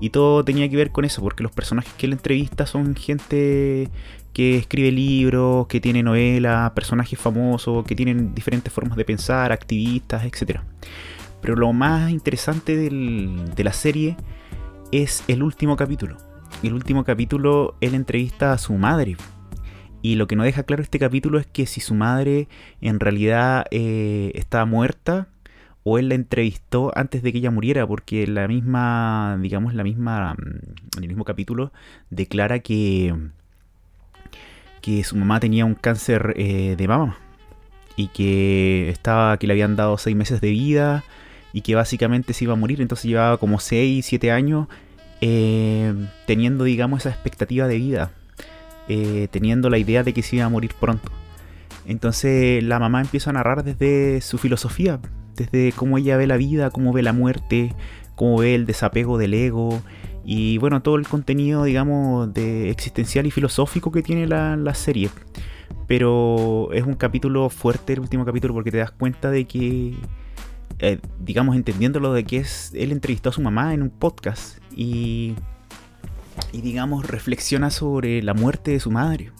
Y 0.00 0.10
todo 0.10 0.44
tenía 0.44 0.68
que 0.68 0.76
ver 0.76 0.90
con 0.90 1.04
eso, 1.04 1.22
porque 1.22 1.42
los 1.42 1.52
personajes 1.52 1.92
que 1.94 2.06
él 2.06 2.12
entrevista 2.12 2.66
son 2.66 2.94
gente 2.94 3.88
que 4.32 4.58
escribe 4.58 4.92
libros, 4.92 5.66
que 5.66 5.80
tiene 5.80 6.02
novelas, 6.02 6.72
personajes 6.72 7.18
famosos, 7.18 7.84
que 7.86 7.96
tienen 7.96 8.34
diferentes 8.34 8.70
formas 8.70 8.98
de 8.98 9.04
pensar, 9.06 9.50
activistas, 9.52 10.24
etc. 10.24 10.60
Pero 11.40 11.56
lo 11.56 11.72
más 11.72 12.10
interesante 12.10 12.76
de 12.76 13.64
la 13.64 13.72
serie 13.72 14.16
es 14.92 15.24
el 15.28 15.42
último 15.42 15.76
capítulo. 15.76 16.18
El 16.62 16.74
último 16.74 17.04
capítulo 17.04 17.76
él 17.80 17.94
entrevista 17.94 18.52
a 18.52 18.58
su 18.58 18.74
madre. 18.74 19.16
Y 20.02 20.16
lo 20.16 20.26
que 20.26 20.36
no 20.36 20.44
deja 20.44 20.62
claro 20.62 20.82
este 20.82 20.98
capítulo 20.98 21.38
es 21.38 21.46
que 21.46 21.66
si 21.66 21.80
su 21.80 21.94
madre 21.94 22.48
en 22.80 23.00
realidad 23.00 23.66
eh, 23.70 24.32
estaba 24.34 24.66
muerta 24.66 25.28
o 25.88 26.00
él 26.00 26.08
la 26.08 26.16
entrevistó 26.16 26.90
antes 26.96 27.22
de 27.22 27.30
que 27.30 27.38
ella 27.38 27.52
muriera, 27.52 27.86
porque 27.86 28.26
la 28.26 28.48
misma, 28.48 29.38
digamos, 29.40 29.72
la 29.72 29.84
misma, 29.84 30.34
mm, 30.34 30.96
en 30.96 31.02
el 31.04 31.06
mismo 31.06 31.24
capítulo 31.24 31.70
declara 32.10 32.58
que, 32.58 33.14
que 34.82 35.04
su 35.04 35.14
mamá 35.14 35.38
tenía 35.38 35.64
un 35.64 35.76
cáncer 35.76 36.34
eh, 36.36 36.74
de 36.76 36.88
mama 36.88 37.18
y 37.94 38.08
que 38.08 38.90
estaba, 38.90 39.36
que 39.38 39.46
le 39.46 39.52
habían 39.52 39.76
dado 39.76 39.96
seis 39.96 40.16
meses 40.16 40.40
de 40.40 40.50
vida 40.50 41.04
y 41.52 41.60
que 41.60 41.76
básicamente 41.76 42.32
se 42.32 42.42
iba 42.42 42.54
a 42.54 42.56
morir, 42.56 42.80
entonces 42.80 43.04
llevaba 43.04 43.38
como 43.38 43.60
6, 43.60 44.04
7 44.04 44.32
años 44.32 44.66
eh, 45.20 45.94
teniendo, 46.26 46.64
digamos, 46.64 47.02
esa 47.02 47.10
expectativa 47.10 47.68
de 47.68 47.76
vida, 47.76 48.10
eh, 48.88 49.28
teniendo 49.30 49.70
la 49.70 49.78
idea 49.78 50.02
de 50.02 50.12
que 50.12 50.24
se 50.24 50.34
iba 50.34 50.46
a 50.46 50.48
morir 50.48 50.72
pronto. 50.80 51.12
Entonces 51.86 52.64
la 52.64 52.80
mamá 52.80 53.02
empieza 53.02 53.30
a 53.30 53.34
narrar 53.34 53.62
desde 53.62 54.20
su 54.20 54.36
filosofía, 54.38 54.98
desde 55.36 55.72
cómo 55.72 55.98
ella 55.98 56.16
ve 56.16 56.26
la 56.26 56.36
vida, 56.36 56.70
cómo 56.70 56.92
ve 56.92 57.02
la 57.02 57.12
muerte, 57.12 57.74
cómo 58.14 58.38
ve 58.38 58.54
el 58.54 58.66
desapego 58.66 59.18
del 59.18 59.34
ego 59.34 59.80
y 60.28 60.58
bueno, 60.58 60.82
todo 60.82 60.96
el 60.96 61.06
contenido, 61.06 61.62
digamos, 61.62 62.34
de 62.34 62.70
existencial 62.70 63.26
y 63.26 63.30
filosófico 63.30 63.92
que 63.92 64.02
tiene 64.02 64.26
la, 64.26 64.56
la 64.56 64.74
serie. 64.74 65.08
Pero 65.86 66.72
es 66.72 66.84
un 66.84 66.94
capítulo 66.94 67.48
fuerte 67.48 67.92
el 67.92 68.00
último 68.00 68.24
capítulo 68.24 68.52
porque 68.52 68.72
te 68.72 68.78
das 68.78 68.90
cuenta 68.90 69.30
de 69.30 69.44
que, 69.46 69.94
eh, 70.80 70.98
digamos, 71.20 71.54
entendiéndolo 71.54 72.12
de 72.12 72.24
que 72.24 72.38
es, 72.38 72.72
él 72.74 72.90
entrevistó 72.90 73.28
a 73.28 73.32
su 73.32 73.40
mamá 73.40 73.72
en 73.72 73.82
un 73.82 73.90
podcast 73.90 74.58
y, 74.74 75.36
y 76.52 76.60
digamos, 76.60 77.06
reflexiona 77.06 77.70
sobre 77.70 78.20
la 78.20 78.34
muerte 78.34 78.72
de 78.72 78.80
su 78.80 78.90
madre. 78.90 79.30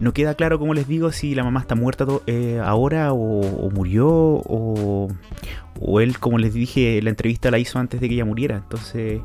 No 0.00 0.12
queda 0.12 0.34
claro, 0.34 0.58
como 0.58 0.74
les 0.74 0.86
digo, 0.86 1.10
si 1.10 1.34
la 1.34 1.42
mamá 1.42 1.60
está 1.60 1.74
muerta 1.74 2.06
eh, 2.26 2.60
ahora 2.64 3.12
o, 3.12 3.70
murió 3.70 4.08
o, 4.08 5.08
él, 6.00 6.18
como 6.18 6.38
les 6.38 6.54
dije, 6.54 7.00
la 7.02 7.10
entrevista 7.10 7.50
la 7.50 7.58
hizo 7.58 7.78
antes 7.78 8.00
de 8.00 8.08
que 8.08 8.14
ella 8.14 8.24
muriera. 8.24 8.56
Entonces 8.56 9.20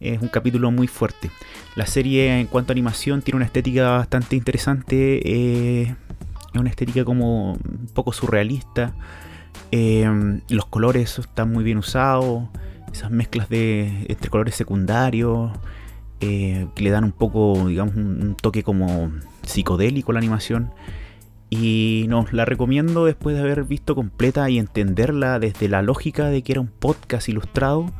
es 0.00 0.20
un 0.20 0.28
capítulo 0.28 0.70
muy 0.70 0.88
fuerte. 0.88 1.30
La 1.76 1.86
serie 1.86 2.40
en 2.40 2.46
cuanto 2.46 2.72
a 2.72 2.74
animación 2.74 3.22
tiene 3.22 3.36
una 3.36 3.44
estética 3.46 3.90
bastante 3.98 4.36
interesante. 4.36 5.20
eh, 5.24 5.94
es 6.52 6.60
una 6.60 6.70
estética 6.70 7.04
como 7.04 7.52
un 7.52 7.88
poco 7.94 8.12
surrealista. 8.12 8.94
eh, 9.72 10.40
los 10.48 10.66
colores 10.66 11.18
están 11.18 11.52
muy 11.52 11.62
bien 11.64 11.78
usados. 11.78 12.48
Esas 12.92 13.10
mezclas 13.10 13.48
de 13.48 14.06
entre 14.08 14.30
colores 14.30 14.54
secundarios. 14.56 15.52
eh, 16.20 16.66
que 16.74 16.82
le 16.84 16.90
dan 16.90 17.04
un 17.04 17.12
poco, 17.12 17.68
digamos, 17.68 17.94
un 17.96 18.36
toque 18.40 18.62
como 18.62 19.10
psicodélico 19.42 20.12
la 20.12 20.18
animación. 20.18 20.72
Y 21.48 22.06
nos 22.08 22.32
la 22.32 22.44
recomiendo 22.44 23.04
después 23.04 23.34
de 23.34 23.42
haber 23.42 23.64
visto 23.64 23.94
completa 23.94 24.48
y 24.50 24.58
entenderla 24.58 25.38
desde 25.38 25.68
la 25.68 25.82
lógica 25.82 26.26
de 26.26 26.42
que 26.42 26.52
era 26.52 26.60
un 26.60 26.68
podcast 26.68 27.28
ilustrado. 27.28 27.90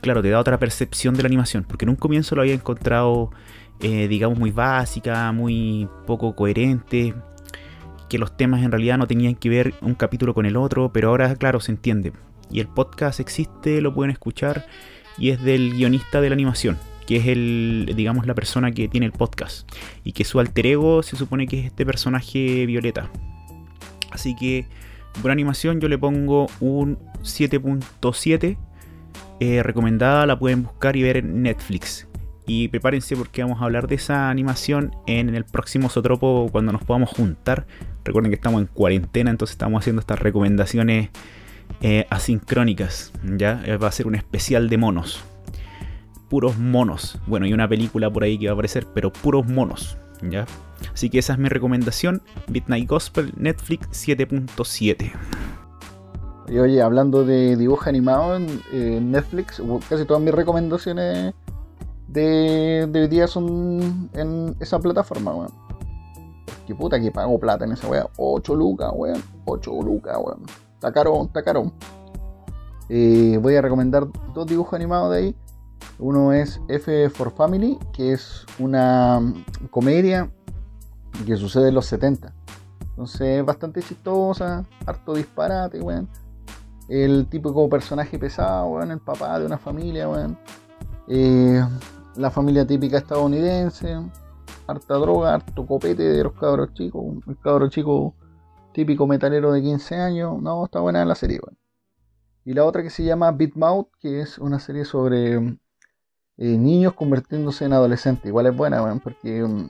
Claro, 0.00 0.22
te 0.22 0.30
da 0.30 0.38
otra 0.38 0.58
percepción 0.58 1.14
de 1.14 1.24
la 1.24 1.26
animación, 1.26 1.64
porque 1.64 1.84
en 1.84 1.90
un 1.90 1.96
comienzo 1.96 2.36
lo 2.36 2.42
había 2.42 2.54
encontrado 2.54 3.30
eh, 3.82 4.08
digamos, 4.08 4.38
muy 4.38 4.50
básica, 4.50 5.32
muy 5.32 5.88
poco 6.06 6.36
coherente, 6.36 7.14
que 8.10 8.18
los 8.18 8.36
temas 8.36 8.62
en 8.62 8.72
realidad 8.72 8.98
no 8.98 9.06
tenían 9.06 9.34
que 9.34 9.48
ver 9.48 9.74
un 9.80 9.94
capítulo 9.94 10.34
con 10.34 10.44
el 10.44 10.56
otro, 10.56 10.92
pero 10.92 11.08
ahora, 11.08 11.34
claro, 11.36 11.60
se 11.60 11.72
entiende. 11.72 12.12
Y 12.50 12.60
el 12.60 12.68
podcast 12.68 13.20
existe, 13.20 13.80
lo 13.80 13.94
pueden 13.94 14.10
escuchar, 14.10 14.66
y 15.16 15.30
es 15.30 15.42
del 15.42 15.72
guionista 15.72 16.20
de 16.20 16.28
la 16.28 16.34
animación, 16.34 16.76
que 17.10 17.16
es 17.16 17.26
el, 17.26 17.92
digamos, 17.96 18.24
la 18.28 18.36
persona 18.36 18.70
que 18.70 18.86
tiene 18.86 19.04
el 19.04 19.10
podcast. 19.10 19.68
Y 20.04 20.12
que 20.12 20.22
su 20.22 20.38
alter 20.38 20.64
ego 20.64 21.02
se 21.02 21.16
supone 21.16 21.48
que 21.48 21.58
es 21.58 21.66
este 21.66 21.84
personaje 21.84 22.66
Violeta. 22.66 23.10
Así 24.12 24.36
que, 24.36 24.66
por 25.20 25.32
animación 25.32 25.80
yo 25.80 25.88
le 25.88 25.98
pongo 25.98 26.46
un 26.60 26.98
7.7. 27.24 28.56
Eh, 29.40 29.62
recomendada, 29.64 30.24
la 30.24 30.38
pueden 30.38 30.62
buscar 30.62 30.94
y 30.94 31.02
ver 31.02 31.16
en 31.16 31.42
Netflix. 31.42 32.06
Y 32.46 32.68
prepárense 32.68 33.16
porque 33.16 33.42
vamos 33.42 33.60
a 33.60 33.64
hablar 33.64 33.88
de 33.88 33.96
esa 33.96 34.30
animación 34.30 34.94
en 35.08 35.34
el 35.34 35.44
próximo 35.44 35.90
Sotropo 35.90 36.48
cuando 36.52 36.70
nos 36.70 36.84
podamos 36.84 37.10
juntar. 37.10 37.66
Recuerden 38.04 38.30
que 38.30 38.36
estamos 38.36 38.60
en 38.60 38.68
cuarentena, 38.68 39.32
entonces 39.32 39.54
estamos 39.54 39.82
haciendo 39.82 39.98
estas 39.98 40.20
recomendaciones 40.20 41.08
eh, 41.80 42.06
asincrónicas. 42.08 43.12
¿ya? 43.24 43.60
Eh, 43.66 43.78
va 43.78 43.88
a 43.88 43.92
ser 43.92 44.06
un 44.06 44.14
especial 44.14 44.68
de 44.68 44.78
monos. 44.78 45.24
Puros 46.30 46.56
monos. 46.56 47.18
Bueno, 47.26 47.46
y 47.46 47.52
una 47.52 47.68
película 47.68 48.10
por 48.10 48.24
ahí 48.24 48.38
que 48.38 48.46
va 48.46 48.52
a 48.52 48.54
aparecer, 48.54 48.86
pero 48.94 49.12
puros 49.12 49.46
monos. 49.46 49.98
¿ya? 50.22 50.46
Así 50.94 51.10
que 51.10 51.18
esa 51.18 51.34
es 51.34 51.38
mi 51.38 51.50
recomendación. 51.50 52.22
Midnight 52.48 52.88
Gospel, 52.88 53.34
Netflix 53.36 53.88
7.7. 54.08 55.12
Y 56.48 56.58
oye, 56.58 56.80
hablando 56.80 57.24
de 57.24 57.56
dibujo 57.56 57.90
animado 57.90 58.36
en 58.36 59.12
Netflix, 59.12 59.62
casi 59.88 60.06
todas 60.06 60.22
mis 60.22 60.32
recomendaciones 60.32 61.34
de, 62.10 62.88
de 62.90 63.00
hoy 63.00 63.08
día 63.08 63.28
son 63.28 64.10
en 64.14 64.56
esa 64.58 64.78
plataforma, 64.80 65.32
weón. 65.32 65.52
Que 66.66 66.74
puta 66.74 67.00
que 67.00 67.10
pago 67.10 67.38
plata 67.38 67.64
en 67.64 67.72
esa 67.72 67.88
weá. 67.88 68.08
8 68.16 68.54
lucas, 68.54 68.90
weón. 68.94 69.22
8 69.44 69.82
lucas, 69.82 70.16
weón. 70.20 70.42
Está 70.74 70.92
caro, 70.92 71.24
está 71.24 71.42
caro. 71.42 71.72
Eh, 72.88 73.38
voy 73.40 73.54
a 73.54 73.62
recomendar 73.62 74.08
dos 74.34 74.46
dibujos 74.46 74.74
animados 74.74 75.12
de 75.12 75.18
ahí. 75.18 75.36
Uno 75.98 76.32
es 76.32 76.60
F 76.68 77.10
for 77.10 77.32
Family, 77.32 77.78
que 77.92 78.12
es 78.12 78.46
una 78.58 79.20
comedia 79.70 80.30
que 81.26 81.36
sucede 81.36 81.68
en 81.68 81.74
los 81.74 81.86
70. 81.86 82.32
Entonces 82.90 83.40
es 83.40 83.44
bastante 83.44 83.82
chistosa, 83.82 84.64
harto 84.86 85.14
disparate, 85.14 85.80
weón. 85.80 86.08
El 86.88 87.26
típico 87.28 87.68
personaje 87.68 88.18
pesado, 88.18 88.66
weón, 88.66 88.90
el 88.90 89.00
papá 89.00 89.38
de 89.38 89.46
una 89.46 89.58
familia, 89.58 90.08
weón. 90.08 90.38
Eh, 91.08 91.62
la 92.16 92.30
familia 92.30 92.66
típica 92.66 92.98
estadounidense, 92.98 93.98
harta 94.66 94.94
droga, 94.94 95.34
harto 95.34 95.66
copete 95.66 96.02
de 96.02 96.22
los 96.22 96.32
cabros 96.34 96.72
chicos, 96.74 97.04
el 97.26 97.38
cabro 97.38 97.68
chico 97.68 98.14
típico 98.72 99.06
metalero 99.06 99.52
de 99.52 99.62
15 99.62 99.96
años, 99.96 100.40
no, 100.40 100.64
está 100.64 100.80
buena 100.80 101.04
la 101.04 101.14
serie, 101.14 101.40
Y 102.44 102.54
la 102.54 102.64
otra 102.64 102.82
que 102.82 102.90
se 102.90 103.04
llama 103.04 103.32
Beat 103.32 103.54
Mouth, 103.54 103.88
que 103.98 104.20
es 104.20 104.38
una 104.38 104.60
serie 104.60 104.84
sobre 104.84 105.58
eh, 106.40 106.56
niños 106.58 106.94
convirtiéndose 106.94 107.66
en 107.66 107.72
adolescentes, 107.74 108.26
igual 108.26 108.46
es 108.46 108.56
buena, 108.56 108.82
porque 109.04 109.44
um, 109.44 109.68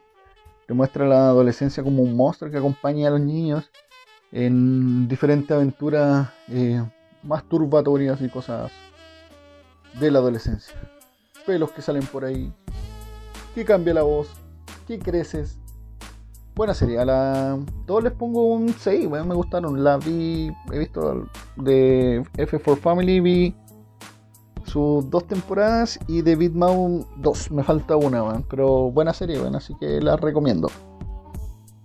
te 0.67 0.73
muestra 0.73 1.07
la 1.07 1.29
adolescencia 1.29 1.83
como 1.83 2.03
un 2.03 2.17
monstruo 2.17 2.51
que 2.51 2.57
acompaña 2.57 3.09
a 3.09 3.11
los 3.11 3.21
niños 3.21 3.71
en 4.33 5.09
diferentes 5.09 5.51
aventuras 5.51 6.31
eh, 6.49 6.83
más 7.23 7.45
turbatorias 7.45 8.23
y 8.23 8.29
cosas 8.29 8.71
de 9.99 10.11
la 10.11 10.21
adolescencia 10.21 10.77
pelos 11.51 11.73
que 11.73 11.83
salen 11.83 12.05
por 12.07 12.25
ahí, 12.25 12.53
que 13.55 13.65
cambia 13.65 13.95
la 13.95 14.03
voz, 14.03 14.29
que 14.87 14.99
creces. 14.99 15.59
Buena 16.55 16.75
serie, 16.75 16.99
a 16.99 17.05
la... 17.05 17.59
todos 17.87 18.05
les 18.05 18.13
pongo 18.13 18.45
un 18.53 18.69
6, 18.69 19.09
me 19.09 19.35
gustaron. 19.35 19.83
La 19.83 19.97
vi, 19.97 20.53
he 20.73 20.79
visto 20.79 21.27
de 21.57 22.23
F4 22.37 22.77
Family, 22.77 23.21
vi 23.21 23.55
sus 24.71 25.11
dos 25.11 25.27
temporadas 25.27 25.99
y 26.07 26.23
de 26.23 26.37
Beat 26.37 26.53
dos, 27.17 27.51
me 27.51 27.65
falta 27.65 27.97
una, 27.97 28.23
pero 28.49 28.91
buena 28.91 29.13
serie, 29.13 29.41
bueno, 29.41 29.59
así 29.59 29.75
que 29.81 30.01
la 30.01 30.17
recomiendo. 30.17 30.69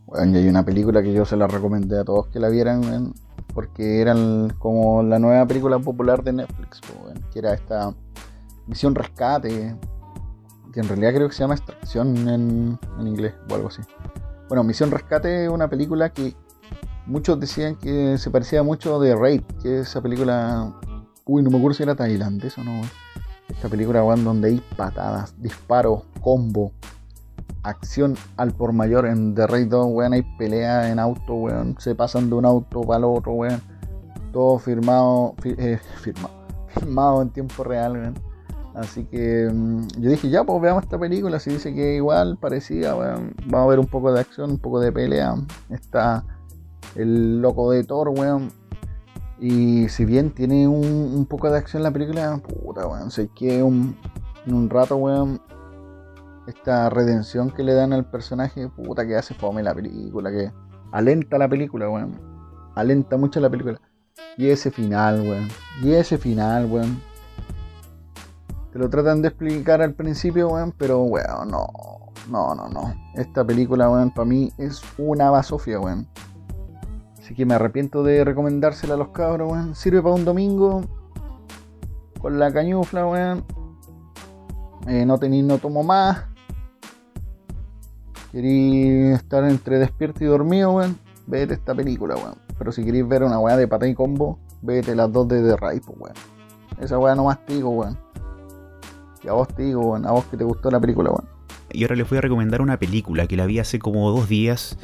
Bueno, 0.05 0.37
y 0.37 0.41
hay 0.43 0.47
una 0.47 0.63
película 0.63 1.01
que 1.01 1.11
yo 1.11 1.25
se 1.25 1.35
la 1.35 1.47
recomendé 1.47 1.99
a 1.99 2.03
todos 2.03 2.27
que 2.27 2.39
la 2.39 2.49
vieran, 2.49 3.13
porque 3.53 4.01
eran 4.01 4.53
como 4.59 5.01
la 5.01 5.17
nueva 5.17 5.47
película 5.47 5.79
popular 5.79 6.23
de 6.23 6.33
Netflix, 6.33 6.79
que 7.33 7.39
era 7.39 7.53
esta 7.55 7.93
Misión 8.67 8.93
Rescate, 8.93 9.75
que 10.71 10.79
en 10.79 10.87
realidad 10.87 11.13
creo 11.15 11.27
que 11.27 11.33
se 11.33 11.39
llama 11.39 11.55
Extracción 11.55 12.27
en, 12.27 12.79
inglés 12.99 13.33
o 13.49 13.55
algo 13.55 13.69
así. 13.69 13.81
Bueno, 14.47 14.63
Misión 14.63 14.91
Rescate 14.91 15.45
es 15.45 15.49
una 15.49 15.67
película 15.67 16.11
que 16.11 16.35
muchos 17.07 17.39
decían 17.39 17.75
que 17.77 18.17
se 18.19 18.29
parecía 18.29 18.61
mucho 18.61 18.99
de 18.99 19.15
Raid, 19.15 19.41
que 19.61 19.79
es 19.79 19.87
esa 19.87 20.01
película. 20.01 20.71
Uy, 21.27 21.41
no 21.41 21.49
me 21.49 21.57
acuerdo 21.57 21.73
si 21.73 21.81
era 21.81 21.95
tailandés 21.95 22.55
o 22.59 22.63
no. 22.63 22.81
Esta 23.49 23.67
película, 23.67 24.03
weón, 24.03 24.23
donde 24.23 24.49
hay 24.49 24.61
patadas, 24.77 25.33
disparos, 25.41 26.03
combo, 26.21 26.71
acción 27.63 28.15
al 28.37 28.51
por 28.51 28.73
mayor. 28.73 29.07
En 29.07 29.33
The 29.33 29.47
Raid 29.47 29.69
2, 29.69 29.87
weón, 29.89 30.13
hay 30.13 30.21
pelea 30.37 30.91
en 30.91 30.99
auto, 30.99 31.33
weón. 31.33 31.75
Se 31.79 31.95
pasan 31.95 32.29
de 32.29 32.35
un 32.35 32.45
auto 32.45 32.81
para 32.81 32.99
el 32.99 33.05
otro, 33.05 33.31
weón. 33.31 33.59
Todo 34.31 34.59
firmado, 34.59 35.33
eh, 35.43 35.79
firmado, 36.03 36.33
firmado 36.67 37.21
en 37.23 37.29
tiempo 37.31 37.63
real, 37.63 37.93
weón. 37.93 38.13
Así 38.75 39.05
que 39.05 39.49
mm, 39.51 39.87
yo 39.97 40.11
dije, 40.11 40.29
ya, 40.29 40.43
pues 40.43 40.61
veamos 40.61 40.83
esta 40.83 40.99
película. 40.99 41.39
Si 41.39 41.49
dice 41.49 41.73
que 41.73 41.95
igual, 41.95 42.37
parecía, 42.37 42.93
vamos 42.93 43.25
a 43.51 43.65
ver 43.65 43.79
un 43.79 43.87
poco 43.87 44.13
de 44.13 44.19
acción, 44.19 44.51
un 44.51 44.59
poco 44.59 44.79
de 44.79 44.91
pelea. 44.91 45.33
Está 45.71 46.23
el 46.93 47.41
loco 47.41 47.71
de 47.71 47.83
Thor, 47.83 48.09
weón. 48.09 48.51
Y 49.39 49.89
si 49.89 50.05
bien 50.05 50.31
tiene 50.31 50.67
un, 50.67 51.25
poco 51.29 51.49
de 51.49 51.57
acción 51.57 51.83
la 51.83 51.91
película, 51.91 52.37
puta, 52.37 52.87
weón. 52.87 53.11
Sé 53.11 53.29
que 53.35 53.61
un, 53.63 53.97
en 54.45 54.53
un 54.53 54.69
rato, 54.69 54.95
weón, 54.95 55.41
esta 56.47 56.89
redención 56.89 57.51
que 57.51 57.63
le 57.63 57.73
dan 57.73 57.93
al 57.93 58.09
personaje, 58.09 58.69
puta, 58.69 59.05
que 59.05 59.15
hace 59.15 59.33
fome 59.33 59.61
la 59.63 59.73
película, 59.73 60.31
que 60.31 60.51
alenta 60.91 61.37
la 61.37 61.49
película, 61.49 61.89
weón. 61.89 62.19
Alenta 62.75 63.17
mucho 63.17 63.39
la 63.39 63.49
película. 63.49 63.81
Y 64.37 64.47
ese 64.47 64.71
final, 64.71 65.21
weón. 65.21 65.47
Y 65.81 65.91
ese 65.91 66.17
final, 66.17 66.65
weón 66.65 67.01
te 68.75 68.79
lo 68.79 68.89
tratan 68.89 69.21
de 69.21 69.29
explicar 69.29 69.81
al 69.81 69.93
principio, 69.93 70.49
weón, 70.49 70.73
pero 70.77 71.03
weón, 71.03 71.49
no. 71.49 71.65
No, 72.29 72.53
no, 72.53 72.67
no. 72.67 72.93
Esta 73.13 73.41
película, 73.45 73.89
weón, 73.89 74.13
para 74.13 74.25
mí 74.25 74.51
es 74.57 74.81
una 74.97 75.29
basofia, 75.29 75.79
weón. 75.79 76.05
Así 77.25 77.33
que 77.33 77.43
me 77.43 77.55
arrepiento 77.55 78.03
de 78.03 78.23
recomendársela 78.23 78.93
a 78.93 78.97
los 78.97 79.07
cabros, 79.07 79.51
weón. 79.51 79.73
Sirve 79.73 79.99
para 79.99 80.13
un 80.13 80.25
domingo. 80.25 80.83
Con 82.19 82.37
la 82.37 82.53
cañufla, 82.53 83.07
weón. 83.07 83.43
Eh, 84.85 85.07
no 85.07 85.17
tenéis, 85.17 85.43
no 85.43 85.57
tomo 85.57 85.81
más. 85.81 86.25
Queréis 88.31 89.15
estar 89.15 89.43
entre 89.43 89.79
despierto 89.79 90.23
y 90.23 90.27
dormido, 90.27 90.73
weón. 90.73 90.99
Vete 91.25 91.55
esta 91.55 91.73
película, 91.73 92.13
weón. 92.15 92.35
Pero 92.59 92.71
si 92.71 92.85
queréis 92.85 93.07
ver 93.07 93.23
una 93.23 93.39
weá 93.39 93.57
de 93.57 93.67
pata 93.67 93.87
y 93.87 93.95
combo, 93.95 94.37
vete 94.61 94.93
las 94.93 95.11
dos 95.11 95.27
de 95.27 95.41
The 95.41 95.57
Ripe, 95.57 95.87
weón. 95.97 96.13
Esa 96.79 96.99
weá 96.99 97.15
no 97.15 97.23
más 97.23 97.39
digo, 97.47 97.71
weón 97.71 97.97
a 99.29 99.33
vos 99.33 99.47
te 99.47 99.63
digo, 99.63 99.95
a 99.95 100.11
vos 100.11 100.25
que 100.25 100.37
te 100.37 100.43
gustó 100.43 100.69
la 100.69 100.79
película, 100.79 101.09
bueno. 101.09 101.29
Y 101.71 101.83
ahora 101.83 101.95
les 101.95 102.07
voy 102.07 102.19
a 102.19 102.21
recomendar 102.21 102.61
una 102.61 102.77
película 102.77 103.27
que 103.27 103.35
la 103.35 103.45
vi 103.45 103.59
hace 103.59 103.79
como 103.79 104.09
dos 104.11 104.29
días 104.29 104.77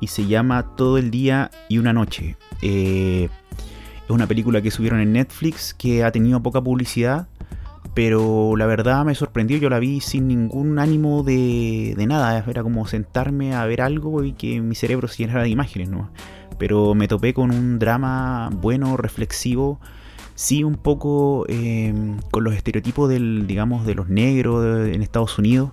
y 0.00 0.08
se 0.08 0.26
llama 0.26 0.74
Todo 0.76 0.98
el 0.98 1.10
día 1.10 1.50
y 1.68 1.78
una 1.78 1.92
noche. 1.92 2.36
Eh, 2.62 3.28
es 4.04 4.10
una 4.10 4.26
película 4.26 4.60
que 4.62 4.70
subieron 4.70 5.00
en 5.00 5.12
Netflix 5.12 5.74
que 5.74 6.04
ha 6.04 6.12
tenido 6.12 6.42
poca 6.42 6.60
publicidad, 6.60 7.28
pero 7.94 8.56
la 8.56 8.66
verdad 8.66 9.04
me 9.04 9.14
sorprendió. 9.14 9.56
Yo 9.58 9.70
la 9.70 9.78
vi 9.78 10.00
sin 10.00 10.28
ningún 10.28 10.78
ánimo 10.78 11.22
de, 11.22 11.94
de 11.96 12.06
nada. 12.06 12.44
Era 12.46 12.62
como 12.62 12.86
sentarme 12.86 13.54
a 13.54 13.64
ver 13.66 13.80
algo 13.80 14.24
y 14.24 14.32
que 14.32 14.60
mi 14.60 14.74
cerebro 14.74 15.08
se 15.08 15.22
llenara 15.22 15.42
de 15.42 15.48
imágenes, 15.48 15.88
¿no? 15.88 16.10
Pero 16.58 16.94
me 16.94 17.08
topé 17.08 17.34
con 17.34 17.50
un 17.50 17.78
drama 17.78 18.50
bueno, 18.52 18.96
reflexivo 18.96 19.80
sí 20.34 20.64
un 20.64 20.76
poco 20.76 21.46
em, 21.48 22.18
con 22.30 22.44
los 22.44 22.54
estereotipos 22.54 23.08
del, 23.08 23.46
digamos, 23.46 23.86
de 23.86 23.94
los 23.94 24.08
negros 24.08 24.88
en 24.88 25.02
Estados 25.02 25.38
Unidos, 25.38 25.70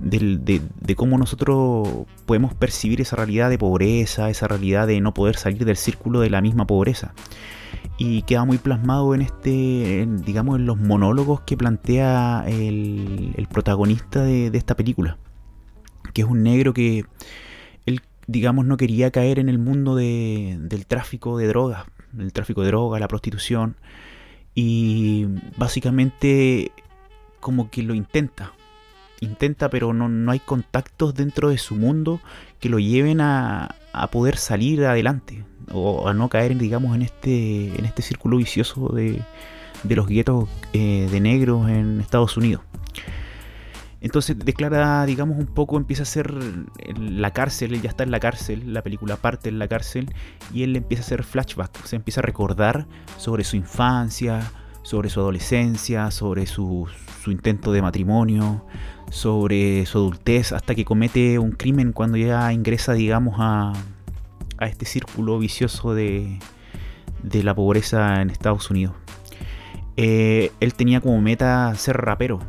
de, 0.00 0.94
cómo 0.96 1.18
nosotros 1.18 2.06
podemos 2.26 2.54
percibir 2.54 3.00
esa 3.00 3.16
realidad 3.16 3.50
de 3.50 3.58
pobreza, 3.58 4.30
esa 4.30 4.48
realidad 4.48 4.86
de 4.86 5.00
no 5.00 5.14
poder 5.14 5.36
salir 5.36 5.64
del 5.64 5.76
círculo 5.76 6.20
de 6.20 6.30
la 6.30 6.40
misma 6.40 6.66
pobreza. 6.66 7.14
Y 7.98 8.22
queda 8.22 8.44
muy 8.44 8.58
plasmado 8.58 9.14
en 9.14 9.20
este, 9.22 10.08
digamos, 10.24 10.58
en 10.58 10.66
los 10.66 10.78
monólogos 10.78 11.42
que 11.42 11.56
plantea 11.56 12.44
el, 12.46 13.46
protagonista 13.50 14.22
de, 14.22 14.50
esta 14.54 14.74
película, 14.74 15.18
que 16.14 16.22
es 16.22 16.28
un 16.28 16.42
negro 16.42 16.72
que 16.72 17.04
él, 17.84 18.00
digamos, 18.26 18.64
no 18.64 18.78
quería 18.78 19.10
caer 19.10 19.38
en 19.38 19.48
el 19.50 19.58
mundo 19.58 19.96
del 19.96 20.86
tráfico 20.86 21.36
de 21.36 21.46
drogas, 21.46 21.84
el 22.18 22.32
tráfico 22.32 22.62
de 22.62 22.68
drogas, 22.68 23.00
la 23.00 23.08
prostitución, 23.08 23.76
y 24.54 25.26
básicamente 25.58 26.72
como 27.40 27.70
que 27.70 27.82
lo 27.82 27.94
intenta. 27.94 28.52
Intenta, 29.20 29.70
pero 29.70 29.92
no, 29.92 30.08
no, 30.08 30.32
hay 30.32 30.40
contactos 30.40 31.14
dentro 31.14 31.50
de 31.50 31.58
su 31.58 31.76
mundo 31.76 32.20
que 32.58 32.68
lo 32.68 32.78
lleven 32.78 33.20
a, 33.20 33.76
a, 33.92 34.06
poder 34.08 34.36
salir 34.36 34.84
adelante 34.84 35.44
o 35.72 36.08
a 36.08 36.14
no 36.14 36.28
caer, 36.28 36.56
digamos, 36.56 36.94
en 36.94 37.02
este, 37.02 37.78
en 37.78 37.84
este 37.84 38.02
círculo 38.02 38.38
vicioso 38.38 38.88
de, 38.88 39.22
de 39.82 39.96
los 39.96 40.06
guetos 40.06 40.48
eh, 40.72 41.08
de 41.10 41.20
negros 41.20 41.68
en 41.68 42.00
Estados 42.00 42.36
Unidos. 42.36 42.62
Entonces 44.02 44.38
declara, 44.38 45.04
digamos, 45.04 45.38
un 45.38 45.46
poco, 45.46 45.76
empieza 45.76 46.04
a 46.04 46.06
ser 46.06 46.32
la 46.98 47.32
cárcel, 47.32 47.74
él 47.74 47.82
ya 47.82 47.90
está 47.90 48.02
en 48.02 48.10
la 48.10 48.18
cárcel, 48.18 48.72
la 48.72 48.82
película 48.82 49.16
parte 49.16 49.50
en 49.50 49.58
la 49.58 49.68
cárcel, 49.68 50.14
y 50.54 50.62
él 50.62 50.74
empieza 50.74 51.02
a 51.02 51.06
hacer 51.06 51.22
flashback, 51.22 51.84
se 51.84 51.96
empieza 51.96 52.20
a 52.20 52.22
recordar 52.22 52.86
sobre 53.18 53.44
su 53.44 53.56
infancia, 53.56 54.50
sobre 54.82 55.10
su 55.10 55.20
adolescencia, 55.20 56.10
sobre 56.10 56.46
su, 56.46 56.88
su, 57.22 57.30
intento 57.30 57.72
de 57.72 57.82
matrimonio, 57.82 58.64
sobre 59.10 59.84
su 59.86 59.98
adultez, 59.98 60.52
hasta 60.52 60.74
que 60.74 60.84
comete 60.84 61.38
un 61.38 61.52
crimen 61.52 61.92
cuando 61.92 62.16
ya 62.16 62.52
ingresa, 62.52 62.92
digamos, 62.92 63.36
a, 63.38 63.72
a 64.58 64.66
este 64.66 64.86
círculo 64.86 65.38
vicioso 65.38 65.94
de, 65.94 66.38
de 67.22 67.42
la 67.42 67.54
pobreza 67.54 68.20
en 68.20 68.30
Estados 68.30 68.70
Unidos. 68.70 68.94
Eh, 69.96 70.52
él 70.60 70.74
tenía 70.74 71.00
como 71.00 71.20
meta 71.20 71.74
ser 71.74 71.96
rapero. 71.96 72.40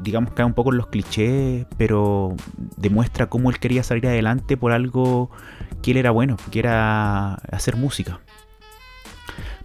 Digamos 0.00 0.30
que 0.30 0.36
cae 0.36 0.46
un 0.46 0.54
poco 0.54 0.70
en 0.70 0.78
los 0.78 0.86
clichés, 0.88 1.66
pero 1.76 2.34
demuestra 2.76 3.28
cómo 3.28 3.50
él 3.50 3.58
quería 3.58 3.82
salir 3.82 4.06
adelante 4.06 4.56
por 4.56 4.72
algo 4.72 5.30
que 5.82 5.92
él 5.92 5.96
era 5.96 6.10
bueno, 6.10 6.36
que 6.50 6.58
era 6.58 7.34
hacer 7.34 7.76
música. 7.76 8.20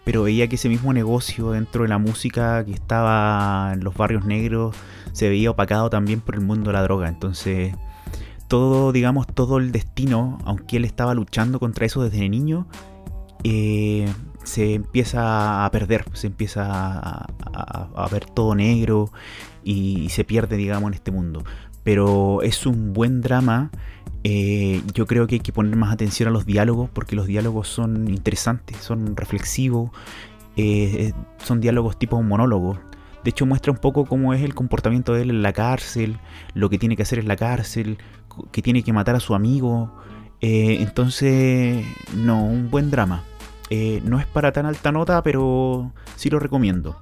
Pero 0.10 0.24
veía 0.24 0.48
que 0.48 0.56
ese 0.56 0.70
mismo 0.70 0.92
negocio 0.92 1.52
dentro 1.52 1.84
de 1.84 1.90
la 1.90 2.00
música 2.00 2.66
que 2.66 2.72
estaba 2.72 3.70
en 3.76 3.84
los 3.84 3.94
barrios 3.94 4.26
negros 4.26 4.76
se 5.12 5.30
veía 5.30 5.52
opacado 5.52 5.92
también 5.92 6.20
por 6.20 6.34
el 6.34 6.42
mundo 6.42 6.72
de 6.72 6.74
la 6.74 6.82
droga. 6.82 7.08
Entonces, 7.08 7.76
todo, 8.48 8.92
digamos, 8.92 9.28
todo 9.28 9.60
el 9.60 9.72
destino, 9.72 10.40
aunque 10.46 10.78
él 10.78 10.86
estaba 10.86 11.14
luchando 11.14 11.60
contra 11.60 11.86
eso 11.86 12.04
desde 12.04 12.28
niño, 12.28 12.66
eh, 13.44 14.12
se 14.44 14.74
empieza 14.74 15.64
a 15.64 15.70
perder, 15.70 16.06
se 16.14 16.26
empieza 16.26 17.28
a, 17.54 18.08
ver 18.12 18.26
todo 18.26 18.56
negro 18.56 19.12
y, 19.64 20.10
se 20.10 20.24
pierde, 20.24 20.58
digamos, 20.58 20.88
en 20.88 20.96
este 20.96 21.12
mundo. 21.12 21.44
Pero 21.84 22.42
es 22.42 22.66
un 22.66 22.94
buen 22.94 23.22
drama. 23.22 23.72
Eh, 24.24 24.82
yo 24.94 25.06
creo 25.06 25.28
que 25.28 25.36
hay 25.36 25.40
que 25.40 25.54
poner 25.54 25.76
más 25.76 25.94
atención 25.94 26.28
a 26.28 26.32
los 26.32 26.46
diálogos 26.46 26.90
porque 26.90 27.16
los 27.16 27.26
diálogos 27.26 27.70
son 27.70 28.10
interesantes, 28.10 28.78
son 28.78 29.16
reflexivos, 29.16 29.92
eh, 30.58 31.14
son 31.44 31.62
diálogos 31.62 31.98
tipo 31.98 32.22
monólogo. 32.22 32.78
De 33.24 33.32
hecho 33.32 33.46
muestra 33.46 33.72
un 33.72 33.78
poco 33.78 34.06
cómo 34.06 34.34
es 34.34 34.44
el 34.44 34.56
comportamiento 34.56 35.14
de 35.14 35.24
él 35.24 35.30
en 35.30 35.42
la 35.42 35.54
cárcel, 35.54 36.18
lo 36.54 36.70
que 36.70 36.78
tiene 36.78 36.96
que 36.96 37.04
hacer 37.04 37.20
en 37.20 37.28
la 37.28 37.36
cárcel, 37.36 37.98
que 38.52 38.62
tiene 38.62 38.84
que 38.84 38.94
matar 38.94 39.16
a 39.16 39.20
su 39.20 39.36
amigo. 39.36 39.92
Eh, 40.42 40.78
entonces, 40.80 41.86
no, 42.16 42.44
un 42.44 42.70
buen 42.70 42.92
drama. 42.92 43.24
Eh, 43.70 44.02
no 44.04 44.20
es 44.20 44.26
para 44.26 44.52
tan 44.52 44.66
alta 44.66 44.92
nota, 44.92 45.22
pero 45.22 45.92
sí 46.16 46.30
lo 46.30 46.40
recomiendo. 46.40 46.98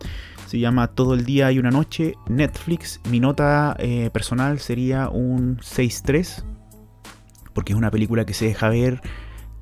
Se 0.47 0.59
llama 0.59 0.87
Todo 0.87 1.13
el 1.13 1.25
día 1.25 1.51
y 1.51 1.59
una 1.59 1.71
noche. 1.71 2.15
Netflix. 2.29 3.01
Mi 3.11 3.19
nota 3.19 3.75
eh, 3.79 4.09
personal 4.13 4.59
sería 4.59 5.09
un 5.09 5.57
6.3. 5.57 6.45
Porque 7.53 7.73
es 7.73 7.77
una 7.77 7.91
película 7.91 8.25
que 8.25 8.33
se 8.33 8.45
deja 8.45 8.69
ver, 8.69 9.01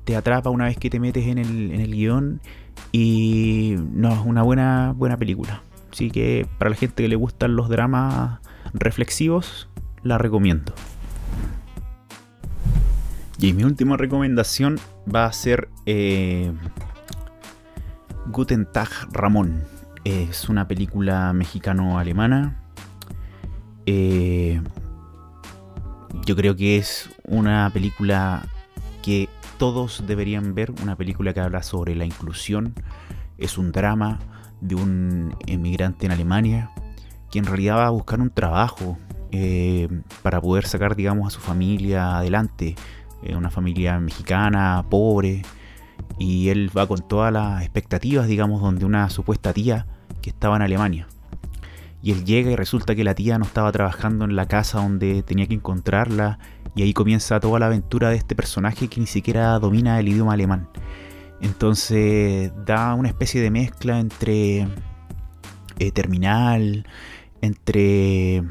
te 0.04 0.14
atrapa 0.14 0.48
una 0.50 0.66
vez 0.66 0.76
que 0.76 0.88
te 0.88 1.00
metes 1.00 1.26
en 1.26 1.38
el, 1.38 1.72
en 1.72 1.80
el 1.80 1.90
guion. 1.90 2.40
Y 2.92 3.74
no, 3.92 4.12
es 4.14 4.20
una 4.24 4.44
buena, 4.44 4.94
buena 4.96 5.16
película. 5.16 5.60
Así 5.90 6.12
que 6.12 6.46
para 6.56 6.70
la 6.70 6.76
gente 6.76 7.02
que 7.02 7.08
le 7.08 7.16
gustan 7.16 7.56
los 7.56 7.68
dramas 7.68 8.38
reflexivos, 8.72 9.68
la 10.04 10.18
recomiendo. 10.18 10.72
Y 13.40 13.54
mi 13.54 13.64
última 13.64 13.96
recomendación 13.96 14.78
va 15.12 15.24
a 15.24 15.32
ser 15.32 15.68
eh, 15.84 16.52
Guten 18.26 18.70
Tag 18.70 18.88
Ramón. 19.10 19.75
Es 20.06 20.48
una 20.48 20.68
película 20.68 21.32
mexicano-alemana. 21.32 22.62
Eh, 23.86 24.62
yo 26.24 26.36
creo 26.36 26.54
que 26.54 26.76
es 26.76 27.10
una 27.24 27.68
película 27.74 28.46
que 29.02 29.28
todos 29.58 30.04
deberían 30.06 30.54
ver. 30.54 30.72
Una 30.80 30.94
película 30.94 31.34
que 31.34 31.40
habla 31.40 31.64
sobre 31.64 31.96
la 31.96 32.04
inclusión. 32.04 32.72
Es 33.36 33.58
un 33.58 33.72
drama 33.72 34.20
de 34.60 34.76
un 34.76 35.34
emigrante 35.48 36.06
en 36.06 36.12
Alemania 36.12 36.70
que 37.28 37.40
en 37.40 37.46
realidad 37.46 37.78
va 37.78 37.88
a 37.88 37.90
buscar 37.90 38.20
un 38.20 38.30
trabajo 38.30 38.98
eh, 39.32 39.88
para 40.22 40.40
poder 40.40 40.66
sacar, 40.68 40.94
digamos, 40.94 41.26
a 41.26 41.30
su 41.30 41.40
familia 41.40 42.18
adelante. 42.18 42.76
Una 43.36 43.50
familia 43.50 43.98
mexicana, 43.98 44.86
pobre, 44.88 45.42
y 46.16 46.50
él 46.50 46.70
va 46.76 46.86
con 46.86 47.00
todas 47.08 47.32
las 47.32 47.62
expectativas, 47.62 48.28
digamos, 48.28 48.62
donde 48.62 48.84
una 48.84 49.10
supuesta 49.10 49.52
tía 49.52 49.84
que 50.26 50.30
estaba 50.30 50.56
en 50.56 50.62
Alemania. 50.62 51.06
Y 52.02 52.10
él 52.10 52.24
llega 52.24 52.50
y 52.50 52.56
resulta 52.56 52.96
que 52.96 53.04
la 53.04 53.14
tía 53.14 53.38
no 53.38 53.44
estaba 53.44 53.70
trabajando 53.70 54.24
en 54.24 54.34
la 54.34 54.46
casa 54.46 54.80
donde 54.80 55.22
tenía 55.22 55.46
que 55.46 55.54
encontrarla 55.54 56.40
y 56.74 56.82
ahí 56.82 56.92
comienza 56.92 57.38
toda 57.38 57.60
la 57.60 57.66
aventura 57.66 58.10
de 58.10 58.16
este 58.16 58.34
personaje 58.34 58.88
que 58.88 58.98
ni 58.98 59.06
siquiera 59.06 59.56
domina 59.60 60.00
el 60.00 60.08
idioma 60.08 60.32
alemán. 60.32 60.68
Entonces 61.40 62.50
da 62.64 62.94
una 62.94 63.06
especie 63.06 63.40
de 63.40 63.52
mezcla 63.52 64.00
entre 64.00 64.66
eh, 65.78 65.92
Terminal, 65.92 66.88
entre 67.40 68.42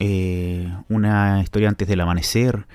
eh, 0.00 0.74
una 0.88 1.42
historia 1.42 1.68
antes 1.68 1.86
del 1.86 2.00
amanecer, 2.00 2.66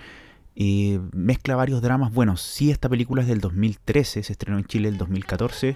y 0.55 0.97
mezcla 1.11 1.57
varios 1.57 1.81
dramas 1.81 2.13
buenos. 2.13 2.41
Sí, 2.41 2.71
esta 2.71 2.87
película 2.87 3.21
es 3.21 3.27
del 3.27 3.41
2013, 3.41 4.23
se 4.23 4.31
estrenó 4.31 4.57
en 4.57 4.63
Chile 4.63 4.87
el 4.87 4.97
2014, 4.97 5.75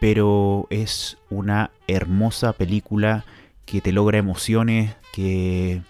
pero 0.00 0.66
es 0.70 1.18
una 1.30 1.70
hermosa 1.86 2.52
película 2.52 3.24
que 3.64 3.80
te 3.80 3.92
logra 3.92 4.18
emociones, 4.18 4.94
que 5.12 5.82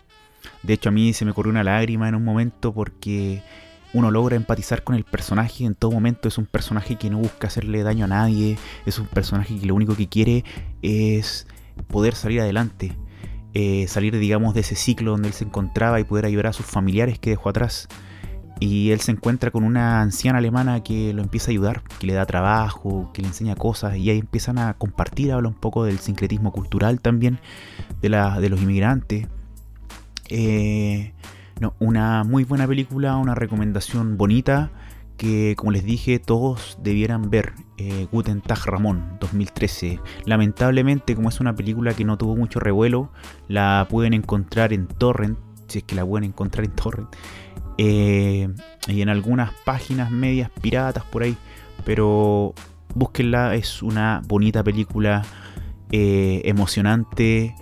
de 0.62 0.72
hecho 0.72 0.88
a 0.88 0.92
mí 0.92 1.12
se 1.12 1.24
me 1.24 1.32
corrió 1.32 1.50
una 1.50 1.64
lágrima 1.64 2.08
en 2.08 2.14
un 2.14 2.24
momento 2.24 2.72
porque 2.72 3.42
uno 3.92 4.10
logra 4.10 4.36
empatizar 4.36 4.84
con 4.84 4.94
el 4.94 5.04
personaje 5.04 5.64
en 5.64 5.74
todo 5.74 5.90
momento. 5.90 6.28
Es 6.28 6.38
un 6.38 6.46
personaje 6.46 6.96
que 6.96 7.10
no 7.10 7.18
busca 7.18 7.48
hacerle 7.48 7.82
daño 7.82 8.04
a 8.04 8.08
nadie, 8.08 8.58
es 8.84 8.98
un 8.98 9.06
personaje 9.06 9.58
que 9.58 9.66
lo 9.66 9.74
único 9.74 9.96
que 9.96 10.08
quiere 10.08 10.44
es 10.82 11.46
poder 11.88 12.14
salir 12.14 12.40
adelante. 12.40 12.92
Eh, 13.54 13.86
salir 13.88 14.16
digamos 14.18 14.52
de 14.52 14.60
ese 14.60 14.76
ciclo 14.76 15.12
donde 15.12 15.28
él 15.28 15.34
se 15.34 15.44
encontraba 15.44 15.98
y 15.98 16.04
poder 16.04 16.26
ayudar 16.26 16.48
a 16.48 16.52
sus 16.52 16.66
familiares 16.66 17.18
que 17.18 17.30
dejó 17.30 17.48
atrás 17.48 17.88
y 18.58 18.90
él 18.90 19.00
se 19.00 19.12
encuentra 19.12 19.50
con 19.50 19.64
una 19.64 20.00
anciana 20.00 20.38
alemana 20.38 20.82
que 20.82 21.12
lo 21.12 21.22
empieza 21.22 21.50
a 21.50 21.52
ayudar, 21.52 21.82
que 21.98 22.06
le 22.06 22.14
da 22.14 22.24
trabajo, 22.24 23.10
que 23.12 23.22
le 23.22 23.28
enseña 23.28 23.54
cosas 23.54 23.96
y 23.96 24.10
ahí 24.10 24.18
empiezan 24.18 24.58
a 24.58 24.74
compartir, 24.74 25.32
habla 25.32 25.48
un 25.48 25.54
poco 25.54 25.84
del 25.84 25.98
sincretismo 25.98 26.52
cultural 26.52 27.00
también 27.00 27.38
de, 28.00 28.08
la, 28.08 28.40
de 28.40 28.48
los 28.48 28.60
inmigrantes. 28.60 29.26
Eh, 30.28 31.12
no, 31.60 31.74
una 31.78 32.24
muy 32.24 32.44
buena 32.44 32.66
película, 32.66 33.16
una 33.16 33.34
recomendación 33.34 34.16
bonita 34.16 34.70
que 35.16 35.54
como 35.56 35.72
les 35.72 35.84
dije 35.84 36.18
todos 36.18 36.78
debieran 36.82 37.30
ver 37.30 37.54
eh, 37.78 38.06
Guten 38.12 38.42
Tag 38.42 38.66
Ramón 38.66 39.16
2013 39.20 39.98
lamentablemente 40.26 41.14
como 41.14 41.30
es 41.30 41.40
una 41.40 41.54
película 41.54 41.94
que 41.94 42.04
no 42.04 42.18
tuvo 42.18 42.36
mucho 42.36 42.60
revuelo 42.60 43.10
la 43.48 43.86
pueden 43.88 44.12
encontrar 44.12 44.74
en 44.74 44.86
torrent 44.86 45.38
si 45.68 45.78
es 45.78 45.84
que 45.84 45.94
la 45.94 46.04
pueden 46.04 46.24
encontrar 46.24 46.66
en 46.66 46.72
torrent 46.72 47.08
eh, 47.78 48.48
y 48.88 49.02
en 49.02 49.08
algunas 49.08 49.52
páginas 49.64 50.10
medias 50.10 50.50
piratas 50.60 51.04
por 51.04 51.22
ahí. 51.22 51.36
Pero 51.84 52.54
búsquenla, 52.94 53.54
es 53.54 53.82
una 53.82 54.22
bonita 54.26 54.62
película, 54.62 55.22
eh, 55.90 56.42
emocionante. 56.44 57.54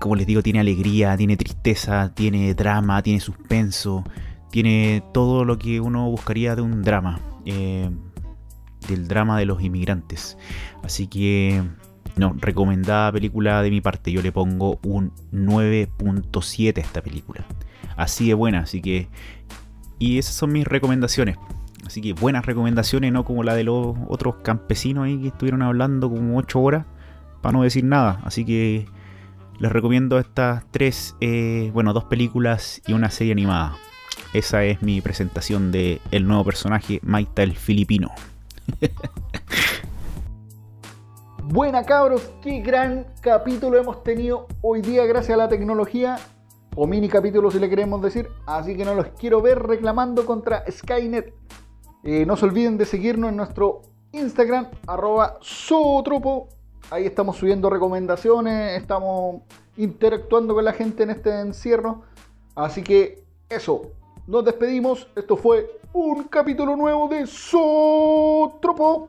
Como 0.00 0.16
les 0.16 0.26
digo, 0.26 0.42
tiene 0.42 0.60
alegría, 0.60 1.16
tiene 1.16 1.36
tristeza, 1.36 2.12
tiene 2.14 2.54
drama, 2.54 3.02
tiene 3.02 3.20
suspenso, 3.20 4.04
tiene 4.50 5.02
todo 5.12 5.44
lo 5.44 5.58
que 5.58 5.80
uno 5.80 6.10
buscaría 6.10 6.54
de 6.54 6.62
un 6.62 6.82
drama, 6.82 7.20
eh, 7.44 7.90
del 8.88 9.08
drama 9.08 9.38
de 9.38 9.46
los 9.46 9.62
inmigrantes. 9.62 10.36
Así 10.82 11.06
que, 11.06 11.62
no, 12.16 12.34
recomendada 12.38 13.12
película 13.12 13.62
de 13.62 13.70
mi 13.70 13.80
parte. 13.80 14.12
Yo 14.12 14.22
le 14.22 14.32
pongo 14.32 14.78
un 14.82 15.12
9.7 15.32 16.78
a 16.78 16.80
esta 16.80 17.02
película 17.02 17.46
así 17.96 18.28
de 18.28 18.34
buena. 18.34 18.60
Así 18.60 18.80
que. 18.80 19.08
Y 19.98 20.18
esas 20.18 20.34
son 20.34 20.52
mis 20.52 20.66
recomendaciones. 20.66 21.36
Así 21.86 22.00
que 22.00 22.12
buenas 22.12 22.44
recomendaciones, 22.44 23.12
no 23.12 23.24
como 23.24 23.42
la 23.42 23.54
de 23.54 23.64
los 23.64 23.96
otros 24.08 24.36
campesinos 24.42 25.04
ahí 25.04 25.20
que 25.20 25.28
estuvieron 25.28 25.62
hablando 25.62 26.10
como 26.10 26.36
8 26.36 26.60
horas. 26.60 26.86
Para 27.40 27.52
no 27.52 27.62
decir 27.62 27.84
nada. 27.84 28.20
Así 28.24 28.44
que 28.44 28.86
les 29.58 29.72
recomiendo 29.72 30.18
estas 30.18 30.64
tres, 30.70 31.16
eh, 31.20 31.70
bueno, 31.72 31.92
dos 31.92 32.04
películas 32.04 32.82
y 32.86 32.92
una 32.92 33.10
serie 33.10 33.32
animada. 33.32 33.76
Esa 34.32 34.64
es 34.64 34.82
mi 34.82 35.00
presentación 35.00 35.72
de 35.72 36.00
el 36.10 36.26
nuevo 36.26 36.44
personaje, 36.44 37.00
Maita 37.02 37.42
el 37.42 37.56
Filipino. 37.56 38.10
Buena 41.44 41.84
cabros, 41.84 42.28
qué 42.42 42.60
gran 42.60 43.06
capítulo 43.20 43.78
hemos 43.78 44.02
tenido 44.02 44.48
hoy 44.62 44.82
día 44.82 45.06
gracias 45.06 45.34
a 45.34 45.38
la 45.38 45.48
tecnología 45.48 46.18
o 46.76 46.86
mini 46.86 47.08
capítulo 47.08 47.50
si 47.50 47.58
le 47.58 47.68
queremos 47.68 48.00
decir. 48.00 48.28
Así 48.46 48.76
que 48.76 48.84
no 48.84 48.94
los 48.94 49.08
quiero 49.18 49.42
ver 49.42 49.60
reclamando 49.62 50.24
contra 50.24 50.64
Skynet. 50.70 51.34
Eh, 52.04 52.24
no 52.24 52.36
se 52.36 52.44
olviden 52.44 52.78
de 52.78 52.84
seguirnos 52.84 53.30
en 53.30 53.36
nuestro 53.36 53.82
Instagram, 54.12 54.68
arroba 54.86 55.38
Zootropo. 55.42 56.48
Ahí 56.90 57.04
estamos 57.04 57.36
subiendo 57.36 57.68
recomendaciones, 57.68 58.80
estamos 58.80 59.42
interactuando 59.76 60.54
con 60.54 60.64
la 60.64 60.72
gente 60.72 61.02
en 61.02 61.10
este 61.10 61.40
encierro. 61.40 62.02
Así 62.54 62.82
que 62.82 63.24
eso, 63.48 63.90
nos 64.26 64.44
despedimos. 64.44 65.08
Esto 65.16 65.36
fue 65.36 65.80
un 65.92 66.24
capítulo 66.24 66.76
nuevo 66.76 67.08
de 67.08 67.26
Zootropo. 67.26 69.08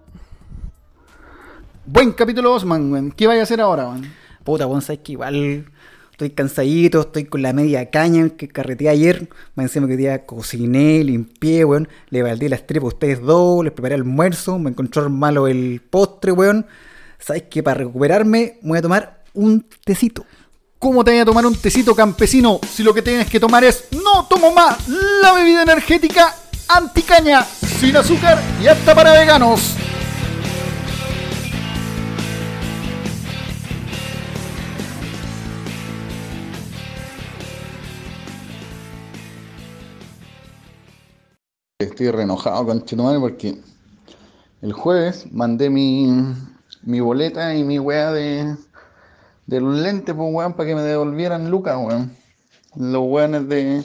Buen 1.85 2.13
capítulo, 2.13 2.53
Osman. 2.53 3.11
¿Qué 3.11 3.27
vaya 3.27 3.41
a 3.41 3.43
hacer 3.43 3.61
ahora, 3.61 3.89
weón? 3.89 4.11
Puta, 4.43 4.65
weón, 4.65 4.81
sabes 4.81 5.01
que 5.01 5.11
igual 5.11 5.67
estoy 6.17 6.31
cansadito, 6.31 7.01
estoy 7.01 7.25
con 7.25 7.43
la 7.43 7.53
media 7.53 7.91
caña 7.91 8.29
que 8.29 8.47
carreteé 8.47 8.89
ayer. 8.89 9.29
Me 9.53 9.61
encima 9.61 9.87
que 9.87 9.95
día 9.95 10.25
cociné, 10.25 11.03
limpié, 11.03 11.63
weón. 11.63 11.87
Le 12.09 12.23
baldé 12.23 12.49
las 12.49 12.65
tripas 12.65 12.85
a 12.85 12.87
ustedes 12.87 13.21
dos, 13.21 13.63
les 13.63 13.71
preparé 13.71 13.93
almuerzo, 13.93 14.57
me 14.57 14.71
encontró 14.71 15.07
malo 15.11 15.47
el 15.47 15.79
postre, 15.79 16.31
weón. 16.31 16.65
Sabes 17.19 17.43
que 17.43 17.61
para 17.61 17.81
recuperarme 17.81 18.57
voy 18.63 18.79
a 18.79 18.81
tomar 18.81 19.23
un 19.35 19.63
tecito. 19.85 20.25
¿Cómo 20.79 21.03
te 21.03 21.11
voy 21.11 21.19
a 21.19 21.25
tomar 21.25 21.45
un 21.45 21.55
tecito 21.55 21.93
campesino 21.93 22.59
si 22.67 22.81
lo 22.81 22.95
que 22.95 23.03
tienes 23.03 23.29
que 23.29 23.39
tomar 23.39 23.63
es 23.63 23.89
no 23.91 24.25
tomo 24.25 24.51
más 24.51 24.87
la 25.21 25.33
bebida 25.33 25.61
energética 25.61 26.35
anticaña, 26.67 27.43
sin 27.43 27.95
azúcar 27.95 28.41
y 28.59 28.67
apta 28.67 28.95
para 28.95 29.13
veganos? 29.13 29.75
Estoy 41.79 42.09
re 42.09 42.23
enojado 42.23 42.65
con 42.65 42.83
Chetumal 42.85 43.19
porque 43.19 43.55
el 44.63 44.73
jueves 44.73 45.31
mandé 45.31 45.69
mi, 45.69 46.09
boleta 46.81 47.53
y 47.53 47.63
mi 47.63 47.77
weá 47.77 48.11
de, 48.11 48.55
los 49.45 49.75
lentes, 49.75 50.15
pues 50.15 50.33
weón, 50.33 50.53
para 50.53 50.69
que 50.69 50.73
me 50.73 50.81
devolvieran 50.81 51.51
lucas, 51.51 51.77
weón. 51.77 52.17
Los 52.75 53.03
weones 53.05 53.47
de, 53.47 53.83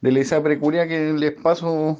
de 0.00 0.10
la 0.10 0.20
Isa 0.20 0.42
Precuria 0.42 0.88
que 0.88 1.12
les 1.12 1.32
paso. 1.32 1.98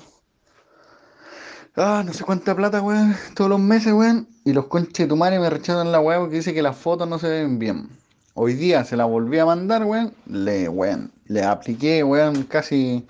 Ah, 1.77 2.03
no 2.07 2.15
sé 2.15 2.25
cuánta 2.25 2.57
plata, 2.57 2.81
weón, 2.81 3.15
todos 3.35 3.51
los 3.51 3.61
meses, 3.61 3.93
weón. 3.93 4.27
Y 4.47 4.55
los 4.55 4.65
conches 4.69 4.97
de 4.97 5.09
tu 5.09 5.17
madre 5.17 5.39
me 5.39 5.51
rechazan 5.51 5.93
la 5.93 6.01
weá 6.01 6.21
porque 6.21 6.37
dice 6.37 6.55
que 6.55 6.63
las 6.63 6.79
fotos 6.79 7.07
no 7.07 7.19
se 7.19 7.29
ven 7.29 7.59
bien. 7.59 7.91
Hoy 8.33 8.55
día 8.55 8.83
se 8.83 8.97
la 8.97 9.05
volví 9.05 9.39
a 9.39 9.45
mandar, 9.45 9.85
weón. 9.85 10.15
Le, 10.25 10.71
weón, 10.71 11.13
le 11.27 11.45
apliqué, 11.45 12.03
weón, 12.03 12.45
casi 12.45 13.07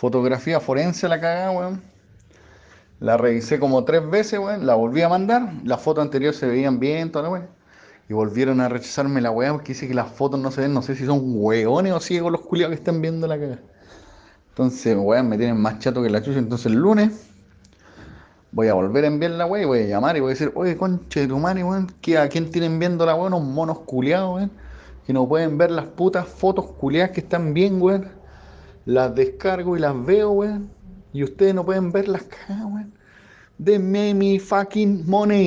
fotografía 0.00 0.60
forense 0.60 1.06
la 1.08 1.20
cagada, 1.20 1.50
weón. 1.50 1.82
La 3.00 3.18
revisé 3.18 3.58
como 3.60 3.84
tres 3.84 4.08
veces, 4.08 4.38
weón. 4.38 4.64
La 4.66 4.74
volví 4.74 5.02
a 5.02 5.10
mandar. 5.10 5.52
Las 5.62 5.82
fotos 5.82 6.02
anteriores 6.02 6.38
se 6.38 6.46
veían 6.46 6.80
bien, 6.80 7.12
toda 7.12 7.24
la 7.24 7.28
weón. 7.30 7.46
Y 8.08 8.14
volvieron 8.14 8.62
a 8.62 8.68
rechazarme 8.70 9.20
la 9.20 9.30
weá 9.30 9.52
porque 9.52 9.68
dice 9.74 9.86
que 9.86 9.92
las 9.94 10.10
fotos 10.10 10.40
no 10.40 10.50
se 10.50 10.62
ven. 10.62 10.72
No 10.72 10.80
sé 10.80 10.96
si 10.96 11.04
son 11.04 11.20
weones 11.22 11.92
o 11.92 12.00
ciegos 12.00 12.32
los 12.32 12.40
culiados 12.40 12.70
que 12.74 12.78
están 12.80 13.02
viendo 13.02 13.26
la 13.26 13.38
cagada. 13.38 13.60
Entonces, 14.48 14.96
weón, 14.98 15.28
me 15.28 15.36
tienen 15.36 15.60
más 15.60 15.78
chato 15.80 16.02
que 16.02 16.08
la 16.08 16.22
chucha. 16.22 16.38
Entonces 16.38 16.66
el 16.72 16.78
lunes 16.78 17.28
voy 18.52 18.68
a 18.68 18.74
volver 18.74 19.04
a 19.04 19.08
enviar 19.08 19.32
la 19.32 19.44
weá 19.44 19.62
y 19.62 19.66
voy 19.66 19.78
a 19.80 19.86
llamar 19.86 20.16
y 20.16 20.20
voy 20.20 20.30
a 20.30 20.34
decir, 20.34 20.50
oye, 20.54 20.76
conche 20.78 21.20
de 21.20 21.26
tu 21.28 21.38
madre, 21.38 21.62
weón, 21.62 21.92
¿qué- 22.00 22.16
¿a 22.18 22.26
quién 22.28 22.50
tienen 22.50 22.78
viendo 22.78 23.04
la 23.04 23.14
weá? 23.14 23.26
Unos 23.26 23.42
monos 23.42 23.80
culiados, 23.80 24.34
weón. 24.36 24.50
Que 25.06 25.12
no 25.12 25.28
pueden 25.28 25.58
ver 25.58 25.70
las 25.70 25.84
putas 25.86 26.26
fotos 26.26 26.64
culiadas 26.72 27.10
que 27.10 27.20
están 27.20 27.52
bien, 27.52 27.80
weón. 27.82 28.18
Las 28.84 29.14
descargo 29.14 29.76
y 29.76 29.80
las 29.80 30.04
veo, 30.04 30.30
weón. 30.32 30.70
Y 31.12 31.24
ustedes 31.24 31.54
no 31.54 31.64
pueden 31.64 31.92
ver 31.92 32.08
las 32.08 32.24
cagadas, 32.24 32.64
weón. 32.64 32.92
Denme 33.58 34.14
mi 34.14 34.38
fucking 34.38 35.06
money. 35.06 35.38